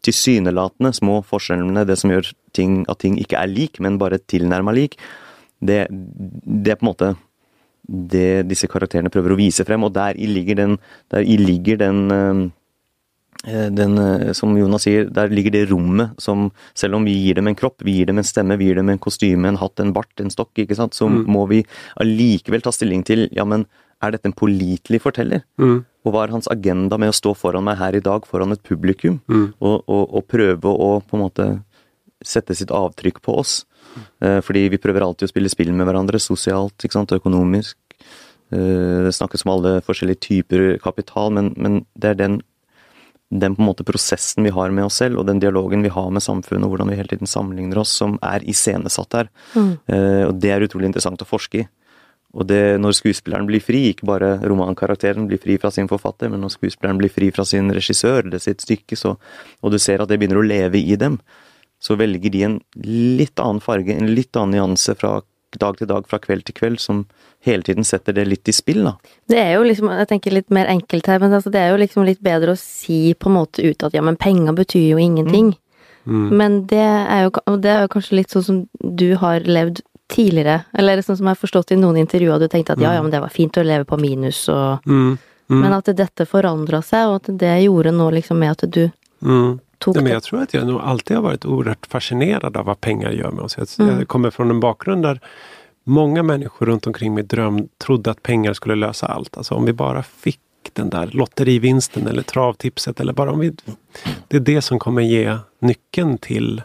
tilsynelatende 0.07 0.95
små 0.97 1.19
forskjellene, 1.27 1.85
det 1.89 1.99
som 1.99 2.15
gjør 2.15 2.31
ting, 2.57 2.85
at 2.87 3.03
ting 3.03 3.19
ikke 3.19 3.41
er 3.41 3.51
lik, 3.51 3.83
men 3.83 3.99
bare 4.01 4.23
tilnærma 4.31 4.77
lik, 4.79 4.95
det, 5.59 5.83
det 5.91 6.77
er 6.77 6.79
på 6.79 6.87
en 6.87 6.93
måte 6.93 7.11
det 7.91 8.47
disse 8.47 8.69
karakterene 8.71 9.11
prøver 9.11 9.35
å 9.35 9.41
vise 9.41 9.65
frem, 9.67 9.83
og 9.83 9.93
der 9.97 10.15
i 10.15 10.29
ligger 10.31 10.63
den, 10.63 10.79
der 11.11 11.27
i 11.27 11.35
ligger 11.41 11.81
den 11.81 12.03
øh, 12.15 12.47
den, 13.73 13.97
eh, 13.99 14.33
som 14.37 14.53
Jonas 14.57 14.83
sier, 14.85 15.07
der 15.11 15.29
ligger 15.33 15.51
det 15.55 15.71
rommet 15.71 16.13
som 16.21 16.51
Selv 16.75 16.95
om 16.99 17.05
vi 17.05 17.15
gir 17.15 17.35
dem 17.35 17.49
en 17.49 17.57
kropp, 17.57 17.81
vi 17.83 17.95
gir 17.99 18.07
dem 18.07 18.19
en 18.19 18.25
stemme, 18.25 18.59
vi 18.59 18.67
gir 18.69 18.75
dem 18.77 18.91
en 18.91 18.99
kostyme, 18.99 19.49
en 19.49 19.57
hatt, 19.57 19.81
en 19.81 19.93
bart, 19.93 20.13
en 20.21 20.29
ikke 20.29 20.77
sant, 20.77 20.93
så 20.93 21.09
Mm. 21.09 21.27
må 21.27 21.49
vi 21.49 21.65
allikevel 21.99 22.61
ta 22.63 22.71
stilling 22.71 23.05
til 23.05 23.29
ja, 23.33 23.45
men 23.45 23.67
er 24.03 24.13
dette 24.13 24.27
en 24.27 24.33
pålitelig 24.33 25.01
forteller? 25.01 25.43
Mm, 25.59 25.85
Og 26.05 26.13
hva 26.13 26.25
er 26.25 26.33
hans 26.33 26.49
agenda 26.49 26.99
med 26.99 27.11
å 27.11 27.13
stå 27.13 27.37
foran 27.37 27.65
meg 27.65 27.77
her 27.77 27.93
i 27.95 28.01
dag, 28.01 28.25
foran 28.27 28.53
et 28.53 28.63
publikum, 28.63 29.21
mm, 29.29 29.55
og, 29.61 29.85
og, 29.89 30.15
og 30.15 30.27
prøve 30.29 30.65
å 30.65 31.03
på 31.05 31.17
en 31.17 31.25
måte 31.25 31.63
sette 32.25 32.55
sitt 32.57 32.71
avtrykk 32.71 33.21
på 33.21 33.37
oss? 33.37 33.65
Eh, 34.23 34.41
fordi 34.41 34.69
vi 34.71 34.79
prøver 34.79 35.03
alltid 35.03 35.29
å 35.29 35.33
spille 35.33 35.49
spill 35.51 35.73
med 35.73 35.87
hverandre, 35.87 36.21
sosialt, 36.21 36.77
ikke 36.79 36.93
sant, 36.93 37.13
økonomisk. 37.13 37.77
Eh, 38.53 39.05
det 39.05 39.13
snakkes 39.15 39.45
om 39.45 39.53
alle 39.53 39.81
forskjellige 39.81 40.21
typer 40.21 40.79
kapital, 40.83 41.31
men, 41.33 41.53
men 41.57 41.85
det 41.99 42.11
er 42.11 42.15
den 42.15 42.41
den 43.31 43.55
på 43.55 43.63
en 43.63 43.69
måte 43.69 43.87
prosessen 43.87 44.45
vi 44.45 44.51
har 44.51 44.73
med 44.75 44.89
oss 44.89 44.99
selv, 45.01 45.21
og 45.21 45.27
den 45.29 45.39
dialogen 45.43 45.85
vi 45.87 45.93
har 45.95 46.09
med 46.11 46.23
samfunnet, 46.23 46.67
hvordan 46.67 46.91
vi 46.91 46.99
hele 46.99 47.13
tiden 47.13 47.31
sammenligner 47.31 47.79
oss, 47.79 47.93
som 48.01 48.17
er 48.27 48.43
iscenesatt 48.51 49.15
her. 49.15 49.31
Mm. 49.55 49.75
Eh, 49.87 50.25
og 50.27 50.41
det 50.43 50.51
er 50.51 50.67
utrolig 50.67 50.91
interessant 50.91 51.23
å 51.23 51.29
forske 51.29 51.63
i. 51.63 51.69
Og 52.31 52.47
det 52.47 52.79
når 52.79 52.95
skuespilleren 52.95 53.47
blir 53.47 53.63
fri, 53.63 53.89
ikke 53.91 54.07
bare 54.07 54.33
romankarakteren 54.47 55.27
blir 55.31 55.41
fri 55.43 55.57
fra 55.63 55.71
sin 55.75 55.89
forfatter, 55.91 56.31
men 56.31 56.43
når 56.43 56.55
skuespilleren 56.55 56.99
blir 56.99 57.11
fri 57.11 57.31
fra 57.35 57.47
sin 57.47 57.71
regissør 57.75 58.27
eller 58.27 58.43
sitt 58.43 58.63
stykke, 58.63 58.99
så, 58.99 59.17
og 59.63 59.75
du 59.75 59.79
ser 59.83 60.03
at 60.03 60.11
det 60.11 60.19
begynner 60.21 60.43
å 60.43 60.47
leve 60.47 60.79
i 60.79 60.99
dem, 60.99 61.19
så 61.83 61.97
velger 61.99 62.31
de 62.31 62.45
en 62.47 62.61
litt 62.85 63.41
annen 63.41 63.63
farge, 63.65 63.95
en 63.95 64.15
litt 64.15 64.37
annen 64.37 64.59
nyanse 64.59 64.95
fra 64.99 65.21
dag 65.59 65.79
til 65.79 65.91
dag, 65.91 66.07
fra 66.07 66.21
kveld 66.23 66.47
til 66.47 66.59
kveld, 66.59 66.79
som 66.83 67.07
hele 67.43 67.63
tiden 67.63 67.85
setter 67.85 68.13
det 68.13 68.25
litt 68.29 68.49
i 68.49 68.53
spill, 68.53 68.85
da. 68.85 68.95
Det 69.29 69.39
er 69.41 69.55
jo 69.57 69.65
liksom, 69.65 69.89
jeg 69.97 70.09
tenker 70.09 70.35
litt 70.35 70.51
mer 70.51 70.67
enkelt 70.69 71.07
her, 71.09 71.19
men 71.23 71.33
altså 71.33 71.51
det 71.51 71.61
er 71.61 71.71
jo 71.73 71.81
liksom 71.81 72.05
litt 72.05 72.21
bedre 72.21 72.53
å 72.53 72.61
si 72.61 73.15
på 73.15 73.31
en 73.31 73.39
måte 73.39 73.65
ut 73.65 73.83
at 73.87 73.95
ja, 73.97 74.03
men 74.05 74.17
penger 74.21 74.53
betyr 74.53 74.91
jo 74.91 74.99
ingenting. 75.01 75.55
mm. 76.05 76.29
Men 76.37 76.67
det 76.67 76.85
er, 76.85 77.23
jo, 77.29 77.57
det 77.57 77.71
er 77.71 77.81
jo 77.87 77.89
kanskje 77.95 78.17
litt 78.17 78.31
sånn 78.31 78.45
som 78.45 78.61
du 78.81 79.15
har 79.17 79.41
levd 79.41 79.81
tidligere, 80.11 80.65
eller 80.75 81.03
sånn 81.03 81.17
som 81.17 81.27
jeg 81.29 81.37
har 81.37 81.41
forstått 81.41 81.73
i 81.73 81.77
noen 81.79 81.97
intervjuer, 81.97 82.39
du 82.43 82.49
tenkte 82.51 82.75
at 82.75 82.81
ja, 82.83 82.95
ja, 82.97 83.03
men 83.03 83.13
det 83.13 83.21
var 83.23 83.31
fint 83.31 83.57
å 83.57 83.63
leve 83.63 83.85
på 83.85 83.97
minus 84.01 84.49
og 84.49 84.85
Mm, 84.87 85.19
mm, 85.51 85.61
Men 85.61 85.73
at 85.73 85.91
dette 85.97 86.27
forandra 86.27 86.83
seg, 86.83 87.09
og 87.09 87.15
at 87.21 87.39
det 87.39 87.63
gjorde 87.63 87.93
noe 87.93 88.13
liksom 88.13 88.39
med 88.39 88.51
at 88.51 88.65
du 88.71 88.91
mm. 89.23 89.59
tok 89.79 89.95
Nej, 89.95 90.03
men 90.03 90.05
det 90.05 90.17
jag 90.17 90.23
tror 90.23 90.43
att 90.43 90.55
jag 90.55 90.67
nog 90.67 90.81
alltid 90.81 91.17
har 91.17 91.23
varit 91.23 91.45
oerhört 91.45 91.87
fascinerad 91.87 92.57
av 92.57 92.65
vad 92.65 92.81
pengar 92.81 93.11
gör 93.11 93.31
med 93.31 93.45
oss. 93.45 93.57
Jag, 93.59 93.69
Mm. 93.79 93.99
jag 93.99 94.09
kommer 94.09 94.31
från 94.31 94.51
en 94.51 94.61
bakgrund 94.61 95.03
där 95.03 95.21
många 95.91 96.23
människor 96.23 96.67
runt 96.67 96.87
omkring 96.87 97.15
mig 97.15 97.23
dröm 97.25 97.69
trodde 97.79 98.11
att 98.11 98.23
pengar 98.23 98.53
skulle 98.53 98.75
lösa 98.75 99.07
allt. 99.07 99.37
Alltså 99.37 99.55
om 99.55 99.65
vi 99.65 99.73
bara 99.73 100.03
fick 100.03 100.41
den 100.73 100.91
där 100.91 101.07
lotterivinsten 101.13 102.07
eller 102.07 102.23
travtipset 102.23 103.01
eller 103.01 103.13
bara 103.13 103.33
om 103.33 103.39
vi... 103.41 103.53
Det 104.29 104.37
är 104.37 104.41
det 104.41 104.63
som 104.63 104.79
kommer 104.79 105.03
ge 105.03 105.37
nyckeln 105.59 106.19
till 106.19 106.63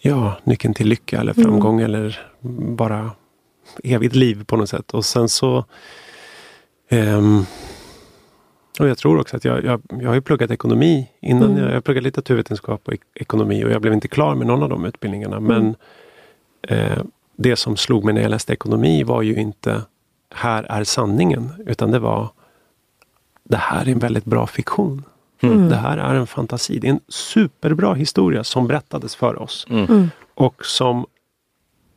Ja, 0.00 0.34
nyckeln 0.44 0.74
till 0.74 0.88
lycka 0.88 1.20
eller 1.20 1.32
framgång 1.32 1.80
eller 1.80 2.20
bara 2.76 3.10
evigt 3.84 4.14
liv 4.14 4.44
på 4.44 4.56
något 4.56 4.68
sätt. 4.68 4.94
Och 4.94 5.04
sen 5.04 5.28
så 5.28 5.64
ehm, 6.88 7.44
och 8.80 8.88
jag 8.88 8.98
tror 8.98 9.20
också 9.20 9.36
att 9.36 9.44
jag, 9.44 9.64
jag, 9.64 9.82
jag 10.00 10.08
har 10.08 10.14
ju 10.14 10.20
pluggat 10.20 10.50
ekonomi 10.50 11.08
innan. 11.20 11.50
Mm. 11.50 11.64
Jag, 11.64 11.72
jag 11.74 11.84
pluggade 11.84 12.04
litteraturvetenskap 12.04 12.82
och 12.84 12.92
ek- 12.94 13.02
ekonomi 13.14 13.64
och 13.64 13.70
jag 13.70 13.80
blev 13.82 13.94
inte 13.94 14.08
klar 14.08 14.34
med 14.34 14.46
någon 14.46 14.62
av 14.62 14.68
de 14.68 14.84
utbildningarna. 14.84 15.40
Men 15.40 15.76
eh, 16.68 16.98
det 17.38 17.56
som 17.56 17.76
slog 17.76 18.04
mig 18.04 18.14
när 18.14 18.22
jag 18.22 18.30
läste 18.30 18.52
ekonomi 18.52 19.02
var 19.02 19.22
ju 19.22 19.34
inte 19.34 19.82
här 20.34 20.62
är 20.62 20.84
sanningen. 20.84 21.52
Utan 21.66 21.90
det 21.90 21.98
var 21.98 22.30
det 23.44 23.56
här 23.56 23.88
är 23.88 23.92
en 23.92 23.98
väldigt 23.98 24.24
bra 24.24 24.46
fiktion. 24.46 25.04
Mm. 25.40 25.68
Det 25.68 25.76
här 25.76 25.98
är 25.98 26.14
en 26.14 26.26
fantasi. 26.26 26.78
Det 26.78 26.86
är 26.86 26.92
en 26.92 27.00
superbra 27.08 27.94
historia 27.94 28.44
som 28.44 28.66
berättades 28.66 29.16
för 29.16 29.42
oss. 29.42 29.66
Mm. 29.70 30.10
Och 30.34 30.66
som, 30.66 31.06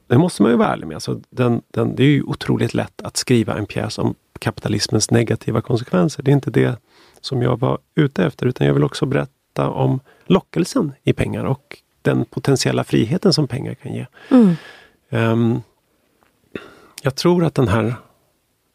det 0.08 0.18
måste 0.18 0.42
man 0.42 0.52
ju 0.52 0.58
vara 0.58 0.74
ärlig 0.74 0.88
med, 0.88 0.96
alltså 0.96 1.20
den, 1.30 1.62
den, 1.72 1.96
det 1.96 2.04
är 2.04 2.08
ju 2.08 2.24
otroligt 2.24 2.74
lätt 2.74 3.02
att 3.02 3.18
skriva 3.18 3.58
en 3.58 3.66
pjäs 3.66 3.98
om 3.98 4.16
kapitalismens 4.40 5.12
negativa 5.12 5.62
konsekvenser. 5.62 6.24
Det 6.24 6.32
är 6.32 6.34
inte 6.34 6.52
det 6.52 6.80
som 7.22 7.42
jag 7.42 7.60
var 7.60 7.78
ute 7.96 8.26
efter, 8.26 8.46
utan 8.46 8.68
jag 8.68 8.74
vill 8.74 8.84
också 8.84 9.06
berätta 9.06 9.70
om 9.70 10.00
lockelsen 10.26 10.94
i 11.04 11.14
pengar 11.14 11.44
och 11.44 11.78
den 12.02 12.26
potentiella 12.26 12.84
friheten 12.84 13.34
som 13.34 13.48
pengar 13.48 13.74
kan 13.74 13.94
ge. 13.94 14.06
Mm. 14.30 14.56
Ehm, 15.12 15.62
jag 17.02 17.16
tror 17.16 17.44
att 17.46 17.56
den 17.56 17.68
här, 17.68 17.96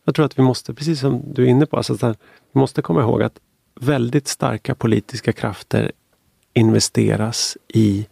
jag 0.05 0.15
tror 0.15 0.27
att 0.27 0.39
vi 0.39 0.43
måste, 0.43 0.75
precis 0.75 1.01
som 1.01 1.23
du 1.35 1.43
är 1.43 1.47
inne 1.47 1.67
på, 1.67 1.77
alltså 1.77 1.95
den- 1.95 2.17
vi 2.53 2.59
måste 2.61 2.83
komma 2.83 3.01
ihåg 3.01 3.23
att 3.23 3.39
väldigt 3.81 4.29
starka 4.29 4.75
politiska 4.75 5.33
krafter 5.33 5.93
investeras 6.55 7.57
i 7.69 8.07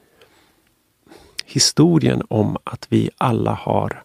historien 1.45 2.23
om 2.29 2.57
att 2.65 2.87
vi 2.91 3.11
alla 3.19 3.53
har 3.55 4.03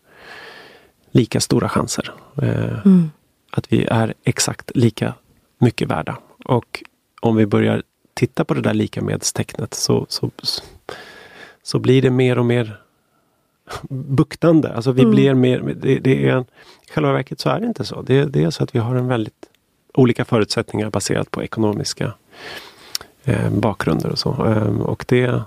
lika 1.11 1.39
stora 1.39 1.69
chanser. 1.69 2.13
Eh, 2.41 2.79
Mm. 2.85 3.11
Att 3.51 3.73
vi 3.73 3.85
är 3.85 4.13
exakt 4.23 4.71
lika 4.75 5.13
mycket 5.57 5.87
värda. 5.87 6.17
Och 6.45 6.83
om 7.21 7.35
vi 7.35 7.45
börjar 7.45 7.83
titta 8.13 8.45
på 8.45 8.53
det 8.53 8.61
där 8.61 8.73
lika 8.73 9.01
medstecknet 9.01 9.73
så, 9.73 10.05
så, 10.09 10.31
så 11.63 11.79
blir 11.79 12.01
det 12.01 12.09
mer 12.09 12.37
och 12.39 12.45
mer 12.45 12.81
buktande. 13.89 14.73
Alltså 14.73 14.91
vi 14.91 15.01
Mm. 15.01 15.11
blir 15.11 15.33
mer, 15.33 15.59
det, 15.75 15.99
det 15.99 16.29
är, 16.29 16.39
I 16.39 16.91
själva 16.91 17.11
verket 17.13 17.39
så 17.39 17.49
är 17.49 17.59
det 17.59 17.65
inte 17.65 17.85
så. 17.85 18.01
Det, 18.01 18.25
det 18.25 18.43
är 18.43 18.49
så 18.49 18.63
att 18.63 18.75
vi 18.75 18.79
har 18.79 18.95
en 18.95 19.07
väldigt 19.07 19.45
olika 19.93 20.25
förutsättningar 20.25 20.89
baserat 20.89 21.31
på 21.31 21.43
ekonomiska 21.43 22.13
eh, 23.23 23.49
bakgrunder 23.49 24.09
och 24.09 24.19
så. 24.19 24.45
Eh, 24.45 24.79
och 24.81 25.05
det, 25.07 25.41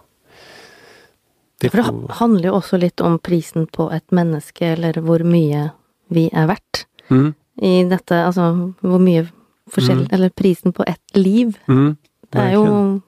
det 1.60 1.70
For 1.70 1.76
det 1.78 1.84
får- 1.84 1.92
ha- 1.92 2.12
handler 2.14 2.48
jo 2.48 2.54
også 2.54 2.76
litt 2.76 3.00
om 3.00 3.18
prisen 3.18 3.66
på 3.66 3.90
et 3.92 4.10
menneske, 4.10 4.66
eller 4.66 4.92
hvor 5.00 5.22
mye 5.24 5.70
vi 6.08 6.28
er 6.32 6.46
verdt. 6.46 6.86
Mm, 7.10 7.34
I 7.62 7.84
dette, 7.84 8.24
altså 8.26 8.72
hvor 8.80 8.98
mye 8.98 9.28
forskjell 9.72 9.98
Mm. 10.04 10.08
Eller 10.12 10.28
prisen 10.28 10.72
på 10.72 10.82
ett 10.86 11.16
liv. 11.16 11.56
mm, 11.68 11.96
Det 12.32 12.38
er 12.40 12.52
jo 12.52 12.62
verkligen. 12.64 13.02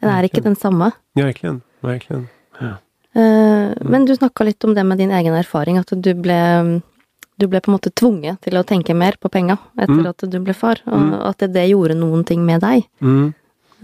Den 0.00 0.10
er 0.10 0.22
ikke 0.22 0.40
den 0.42 0.56
samme. 0.56 0.92
Verkligen, 1.16 1.62
verkligen. 1.82 2.28
Ja. 2.60 2.76
Eh, 3.18 3.72
Men 3.82 4.04
du 4.06 4.14
snakka 4.16 4.44
litt 4.46 4.64
om 4.64 4.74
det 4.74 4.84
med 4.86 4.98
din 4.98 5.10
egen 5.10 5.34
erfaring, 5.34 5.78
at 5.78 5.90
du 5.90 6.14
ble 6.14 6.80
du 7.38 7.46
ble 7.46 7.60
på 7.62 7.70
en 7.70 7.76
måte 7.76 7.90
tvunget 7.94 8.40
til 8.42 8.56
å 8.58 8.64
tenke 8.66 8.94
mer 8.98 9.14
på 9.22 9.28
penger 9.30 9.58
etter 9.78 9.94
Mm. 9.94 10.06
at 10.10 10.24
du 10.30 10.38
ble 10.40 10.54
far, 10.54 10.80
og 10.86 10.98
Mm. 10.98 11.12
at 11.28 11.38
det, 11.38 11.52
det 11.52 11.68
gjorde 11.70 11.94
noen 11.94 12.24
ting 12.26 12.44
med 12.44 12.60
deg. 12.60 12.82
Mm. 13.00 13.34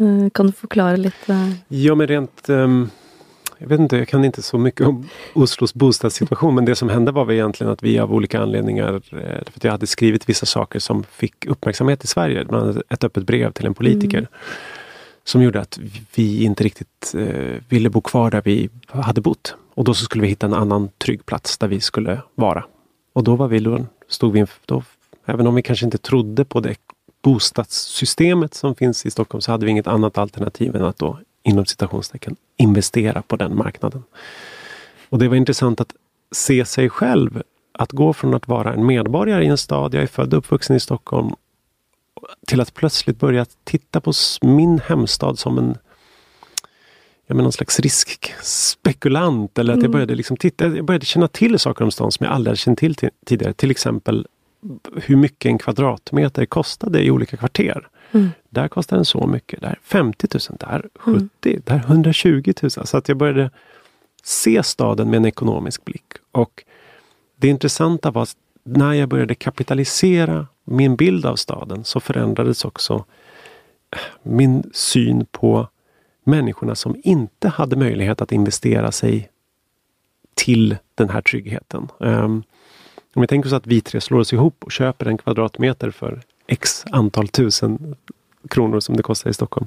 Eh, 0.01 0.31
Kan 0.35 0.47
du 0.47 0.53
forklare 0.53 0.97
litt? 0.99 1.29
eh? 1.29 1.53
Ja, 1.69 1.95
men 1.95 2.07
rent... 2.09 2.49
ehm, 2.49 2.91
jag 3.61 3.69
vet 3.69 3.81
inte, 3.81 3.97
jag 3.97 4.09
kan 4.09 4.25
inte 4.25 4.43
så 4.43 4.59
mycket 4.59 4.87
om 4.87 5.09
Oslos 5.35 5.73
bostadssituation, 5.75 6.55
men 6.55 6.65
det 6.65 6.75
som 6.77 6.89
hände 6.89 7.13
var 7.13 7.25
väl 7.25 7.37
egentligen 7.37 7.73
att 7.73 7.83
vi 7.83 7.99
av 7.99 8.13
olika 8.13 8.41
anledningar, 8.43 8.95
eh, 8.95 9.01
för 9.11 9.53
att 9.57 9.65
jag 9.65 9.71
hade 9.71 9.87
skrivit 9.87 10.29
vissa 10.29 10.47
saker 10.47 10.79
som 10.81 11.05
fick 11.05 11.47
uppmärksamhet 11.47 12.05
i 12.05 12.07
Sverige, 12.07 12.45
bland 12.45 12.65
annat 12.65 12.83
ett 12.91 13.05
öppet 13.05 13.25
brev 13.27 13.53
till 13.53 13.67
en 13.67 13.75
politiker, 13.75 14.29
som 15.25 15.43
gjorde 15.43 15.61
att 15.61 15.79
vi 16.15 16.45
inte 16.45 16.65
riktigt 16.65 17.15
eh, 17.15 17.63
ville 17.69 17.91
bo 17.91 18.01
kvar 18.01 18.31
där 18.31 18.43
vi 18.45 18.69
hade 18.87 19.21
bott. 19.21 19.55
Och 19.75 19.85
då 19.85 19.95
så 19.95 20.05
skulle 20.05 20.23
vi 20.23 20.29
hitta 20.29 20.47
en 20.47 20.55
annan 20.55 20.89
trygg 20.99 21.27
plats 21.27 21.59
där 21.59 21.69
vi 21.69 21.81
skulle 21.81 22.21
vara. 22.35 22.65
Och 23.13 23.25
då 23.25 23.37
var 23.37 23.49
vi, 23.49 23.59
då 23.59 23.87
stod 24.09 24.33
vi 24.33 24.47
då, 24.67 24.83
även 25.25 25.47
om 25.47 25.55
vi 25.55 25.63
kanske 25.63 25.85
inte 25.85 25.99
trodde 25.99 26.45
på 26.45 26.61
det 26.61 26.77
bostadssystemet 27.23 28.55
som 28.55 28.75
finns 28.75 29.07
i 29.07 29.11
Stockholm 29.11 29.41
så 29.41 29.53
hade 29.53 29.65
vi 29.65 29.71
inget 29.71 29.87
annat 29.87 30.19
alternativ 30.19 30.77
än 30.77 30.85
att 30.85 30.99
då 30.99 31.19
inom 31.43 31.67
citationstecken 31.67 32.37
investera 32.57 33.23
på 33.23 33.37
den 33.37 33.57
marknaden. 33.57 34.03
Och 35.09 35.19
det 35.19 35.29
var 35.29 35.37
intressant 35.37 35.81
att 35.81 35.95
se 36.33 36.65
sig 36.65 36.91
själv, 36.91 37.43
att 37.73 37.93
gå 37.93 38.13
från 38.13 38.35
att 38.35 38.49
vara 38.49 38.75
en 38.75 38.87
medborgare 38.87 39.45
i 39.45 39.49
en 39.49 39.59
stad, 39.59 39.95
jag 39.95 40.03
är 40.03 40.07
född 40.07 40.35
och 40.35 40.39
uppvuxen 40.39 40.77
i 40.77 40.81
Stockholm, 40.81 41.31
till 42.47 42.61
att 42.61 42.75
plötsligt 42.75 43.19
börja 43.19 43.47
titta 43.65 44.01
på 44.01 44.13
min 44.43 44.79
hemstad 44.87 45.39
som 45.39 45.59
en 45.59 45.79
ja, 47.27 47.35
men 47.35 47.43
någon 47.43 47.53
slags 47.53 47.81
riskspekulant. 47.81 49.59
Eller 49.59 49.73
att 49.73 49.77
jag 49.77 49.83
Mm. 49.85 49.93
började 49.93 50.15
liksom 50.15 50.37
titta, 50.37 50.67
jag 50.67 50.85
började 50.85 51.07
känna 51.07 51.29
till 51.29 51.59
saker 51.59 51.85
om 51.85 51.91
stan 51.91 52.13
som 52.13 52.25
jag 52.25 52.33
aldrig 52.35 52.51
hade 52.51 52.57
känt 52.59 52.79
till 52.79 52.95
ti- 52.95 53.11
tidigare. 53.27 53.53
Till 53.53 53.71
exempel 53.71 54.27
hur 54.97 55.17
mycket 55.17 55.49
en 55.49 55.59
kvadratmeter 55.59 56.47
kostade 56.47 57.03
i 57.03 57.11
olika 57.11 57.37
kvarter. 57.37 57.89
Mm. 58.13 58.31
Där 58.51 58.69
kostar 58.69 58.97
den 58.97 59.05
så 59.05 59.27
mycket, 59.27 59.61
där 59.61 59.79
50 59.83 60.29
000, 60.51 60.59
där 60.61 60.89
70, 60.99 61.29
Mm. 61.51 61.63
där 61.65 61.79
120 61.79 62.53
000. 62.63 62.71
Så 62.71 62.97
att 62.97 63.09
jag 63.09 63.17
började 63.19 63.51
se 64.23 64.63
staden 64.63 65.11
med 65.11 65.17
en 65.17 65.25
ekonomisk 65.25 65.85
blick. 65.85 66.13
Och 66.33 66.65
det 67.37 67.49
intressanta 67.49 68.11
var 68.11 68.23
att 68.23 68.37
när 68.65 68.93
jag 68.93 69.09
började 69.09 69.35
kapitalisera 69.35 70.47
min 70.65 70.97
bild 70.97 71.27
av 71.27 71.37
staden 71.37 71.85
så 71.85 72.01
förändrades 72.01 72.65
också 72.65 73.05
min 74.23 74.71
syn 74.75 75.27
på 75.31 75.69
människorna 76.25 76.75
som 76.75 76.97
inte 77.05 77.49
hade 77.49 77.77
möjlighet 77.77 78.21
att 78.21 78.33
investera 78.33 78.93
sig 78.93 79.29
till 80.35 80.77
den 80.95 81.09
här 81.11 81.21
tryggheten. 81.23 81.89
Um, 81.99 82.43
om 83.15 83.23
jag 83.23 83.29
tänker 83.29 83.49
så 83.49 83.57
att 83.57 83.67
vi 83.67 83.81
tre 83.81 84.01
slår 84.01 84.19
oss 84.21 84.33
ihop 84.33 84.65
och 84.65 84.73
köper 84.73 85.07
en 85.07 85.19
kvadratmeter 85.19 85.91
för 85.91 86.23
x 86.47 86.85
antal 86.91 87.29
tusen 87.29 87.97
kronor 88.49 88.81
som 88.81 88.97
det 88.97 89.03
kostar 89.03 89.31
i 89.31 89.35
Stockholm. 89.35 89.67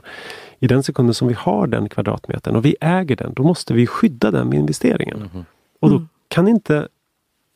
I 0.60 0.68
den 0.68 0.84
sekunden 0.84 1.14
som 1.14 1.28
vi 1.28 1.34
har 1.34 1.68
den 1.68 1.90
kvadratmetern 1.90 2.56
och 2.56 2.66
vi 2.66 2.76
äger 2.82 3.16
den, 3.16 3.34
då 3.34 3.44
måste 3.44 3.74
vi 3.74 3.88
skydda 3.88 4.32
den 4.32 4.50
med 4.50 4.60
investeringen. 4.60 5.20
Mhm. 5.34 5.46
Och 5.80 5.90
då 5.90 5.96
Mm. 5.96 6.10
kan 6.28 6.48
inte 6.48 6.88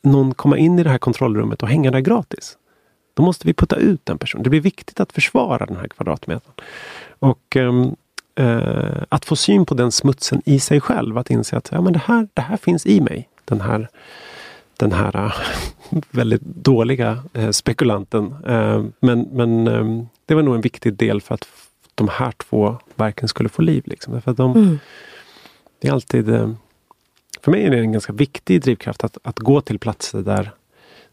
någon 0.02 0.34
komma 0.34 0.58
in 0.58 0.78
i 0.78 0.82
det 0.82 0.90
här 0.90 0.98
kontrollrummet 0.98 1.62
och 1.62 1.68
hänga 1.68 1.90
där 1.90 2.00
gratis. 2.00 2.58
Då 3.14 3.22
måste 3.22 3.46
vi 3.46 3.54
putta 3.54 3.76
ut 3.76 4.00
den 4.06 4.18
personen. 4.18 4.42
Det 4.42 4.50
blir 4.50 4.60
viktigt 4.60 5.00
att 5.00 5.12
försvara 5.12 5.66
den 5.66 5.76
här 5.76 5.88
kvadratmetern. 5.88 6.52
Och 7.18 7.56
ehm, 7.56 7.96
eh, 8.34 9.02
att 9.08 9.24
få 9.24 9.36
syn 9.36 9.66
på 9.66 9.74
den 9.74 9.92
smutsen 9.92 10.42
i 10.44 10.60
sig 10.60 10.80
själv. 10.80 11.18
Att 11.18 11.30
inse 11.30 11.56
att 11.56 11.68
ja, 11.72 11.80
men 11.80 11.92
det, 11.92 12.02
här, 12.04 12.28
det 12.34 12.42
här 12.42 12.56
finns 12.56 12.86
i 12.86 13.00
mig. 13.00 13.28
Den 13.44 13.60
här, 13.60 13.88
den 14.76 14.92
här 14.92 15.16
eh, 15.16 15.32
väldigt 16.10 16.42
dåliga 16.42 17.22
eh, 17.32 17.50
spekulanten. 17.50 18.34
Eh, 18.46 18.84
men 19.00 19.28
men 19.32 19.68
ehm, 19.68 20.06
det 20.26 20.34
var 20.34 20.42
nog 20.42 20.54
en 20.54 20.60
viktig 20.60 20.94
del 20.94 21.20
för 21.20 21.34
att 21.34 21.48
de 21.94 22.08
här 22.08 22.32
två 22.32 22.76
verken 22.94 23.28
skulle 23.28 23.48
få 23.48 23.62
liv. 23.62 23.82
Liksom. 23.86 24.12
Därför 24.12 24.30
att 24.30 24.36
de, 24.36 24.52
Mm. 24.52 24.78
det 25.78 25.88
är 25.88 25.92
alltid... 25.92 26.56
eh, 27.42 27.44
För 27.44 27.50
mig 27.50 27.66
är 27.66 27.70
det 27.70 27.78
en 27.78 27.92
ganska 27.92 28.12
viktig 28.12 28.62
drivkraft 28.62 29.04
att, 29.04 29.18
att 29.22 29.38
gå 29.38 29.60
till 29.60 29.78
platser 29.78 30.18
där, 30.22 30.50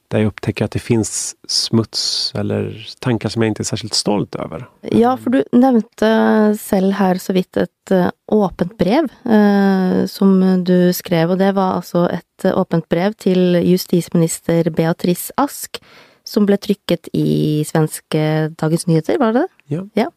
där 0.08 0.20
jag 0.20 0.28
upptäcker 0.28 0.65
att 0.65 0.72
det 0.72 0.80
finns 0.80 1.36
smuts 1.48 2.34
eller 2.36 2.88
tankar 3.00 3.30
som 3.30 3.42
jag 3.42 3.48
inte 3.48 3.62
är 3.62 3.65
särskilt 3.65 3.94
stolt 3.94 4.36
över. 4.36 4.70
Ja, 4.82 5.18
for 5.18 5.30
du 5.30 5.44
nevnte 5.52 6.58
selv 6.60 6.92
her 6.92 7.18
så 7.18 7.34
vidt 7.34 7.58
et 7.58 7.92
eh, 7.92 8.10
åpent 8.28 8.78
brev 8.78 9.10
eh, 9.26 10.06
som 10.06 10.63
du 10.63 10.94
skrev, 10.94 11.32
og 11.32 11.39
det 11.39 11.52
var 11.56 11.80
altså 11.80 12.08
et 12.10 12.46
eh, 12.46 12.58
åpent 12.58 12.89
brev 12.89 13.13
til 13.13 13.60
justisminister 13.65 14.70
Beatrice 14.70 15.34
Ask, 15.38 15.82
som 16.26 16.46
ble 16.46 16.58
trykket 16.58 17.10
i 17.13 17.63
svenske 17.65 18.54
Dagens 18.60 18.88
Nyheter, 18.88 19.18
var 19.18 19.34
det 19.34 19.46
det? 19.46 19.82
Ja. 19.98 20.10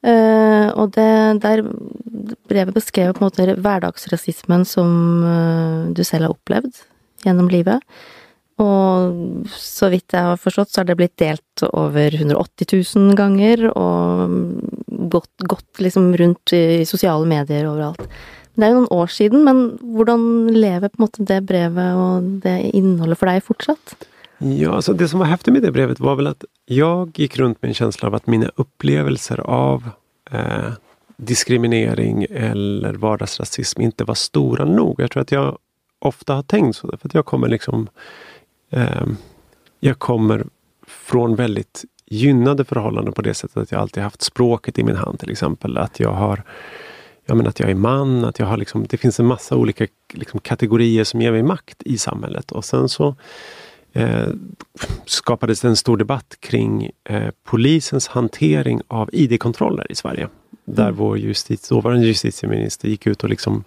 Uh, 0.00 0.72
og 0.80 0.94
det 0.96 1.10
der 1.42 1.60
brevet 2.48 2.72
beskrev 2.72 3.12
på 3.12 3.20
en 3.20 3.28
måte 3.28 3.56
hverdagsrasismen 3.60 4.64
som 4.68 4.94
uh, 5.26 5.90
du 5.92 6.00
selv 6.06 6.28
har 6.28 6.36
opplevd 6.36 6.80
gjennom 7.26 7.50
livet. 7.52 7.84
Og 8.60 9.46
så 9.56 9.88
vidt 9.92 10.12
jeg 10.12 10.26
har 10.26 10.40
forstått, 10.40 10.72
så 10.72 10.82
har 10.82 10.90
det 10.90 10.98
blitt 11.00 11.16
delt 11.20 11.64
over 11.70 12.12
180 12.12 12.68
000 12.76 13.16
ganger, 13.16 13.64
og 13.72 14.34
gått, 15.12 15.32
gått 15.48 15.80
liksom 15.80 16.10
rundt 16.20 16.52
i 16.56 16.84
sosiale 16.88 17.28
medier 17.28 17.68
overalt. 17.70 18.04
Det 18.58 18.66
er 18.66 18.74
jo 18.74 18.82
noen 18.82 18.92
år 18.92 19.12
siden, 19.14 19.44
men 19.46 19.62
hvordan 19.96 20.22
lever 20.52 20.90
på 20.90 21.00
en 21.00 21.06
måte 21.06 21.24
det 21.24 21.40
brevet 21.48 21.96
og 21.96 22.26
det 22.44 22.58
innholdet 22.76 23.20
for 23.20 23.30
deg 23.30 23.46
fortsatt? 23.46 23.94
Ja, 24.42 24.74
alltså 24.74 24.92
det 24.92 25.08
som 25.08 25.18
var 25.18 25.26
häftigt 25.26 25.52
med 25.52 25.62
det 25.62 25.72
brevet 25.72 26.00
var 26.00 26.16
väl 26.16 26.26
att 26.26 26.44
jag 26.66 27.18
gick 27.18 27.38
runt 27.38 27.62
med 27.62 27.68
en 27.68 27.74
känsla 27.74 28.08
av 28.08 28.14
att 28.14 28.26
mina 28.26 28.50
upplevelser 28.56 29.40
av 29.40 29.90
eh, 30.30 30.72
diskriminering 31.16 32.26
eller 32.30 32.94
vardagsrasism 32.94 33.80
inte 33.80 34.04
var 34.04 34.14
stora 34.14 34.64
nog. 34.64 35.00
Jag 35.00 35.10
tror 35.10 35.20
att 35.20 35.32
jag 35.32 35.58
ofta 35.98 36.34
har 36.34 36.42
tänkt 36.42 36.76
så, 36.76 36.88
för 36.88 37.08
att 37.08 37.14
jag 37.14 37.26
kommer 37.26 37.48
liksom 37.48 37.88
eh, 38.70 39.06
Jag 39.80 39.98
kommer 39.98 40.46
från 40.86 41.36
väldigt 41.36 41.84
gynnade 42.06 42.64
förhållanden 42.64 43.14
på 43.14 43.22
det 43.22 43.34
sättet 43.34 43.56
att 43.56 43.72
jag 43.72 43.80
alltid 43.80 44.02
haft 44.02 44.22
språket 44.22 44.78
i 44.78 44.84
min 44.84 44.96
hand 44.96 45.20
till 45.20 45.30
exempel. 45.30 45.78
Att 45.78 46.00
jag 46.00 46.12
har 46.12 46.42
jag 47.24 47.36
menar, 47.36 47.48
att 47.48 47.60
jag 47.60 47.70
är 47.70 47.74
man, 47.74 48.24
att 48.24 48.38
jag 48.38 48.46
har 48.46 48.56
liksom, 48.56 48.86
det 48.88 48.96
finns 48.96 49.20
en 49.20 49.26
massa 49.26 49.56
olika 49.56 49.86
liksom, 50.12 50.40
kategorier 50.40 51.04
som 51.04 51.20
ger 51.20 51.32
mig 51.32 51.42
makt 51.42 51.82
i 51.82 51.98
samhället. 51.98 52.52
Och 52.52 52.64
sen 52.64 52.88
så 52.88 53.16
eh, 53.92 54.28
skapades 55.06 55.64
en 55.64 55.76
stor 55.76 55.96
debatt 55.96 56.36
kring 56.40 56.90
eh, 57.04 57.30
polisens 57.44 58.08
hantering 58.08 58.80
av 58.88 59.10
ID-kontroller 59.12 59.92
i 59.92 59.94
Sverige. 59.94 60.28
Där 60.64 60.82
Mm. 60.88 60.96
vår 60.96 61.18
justitie, 61.18 61.66
dåvarande 61.76 62.06
justitieminister 62.06 62.88
gick 62.88 63.06
ut 63.06 63.22
och 63.22 63.30
liksom 63.30 63.64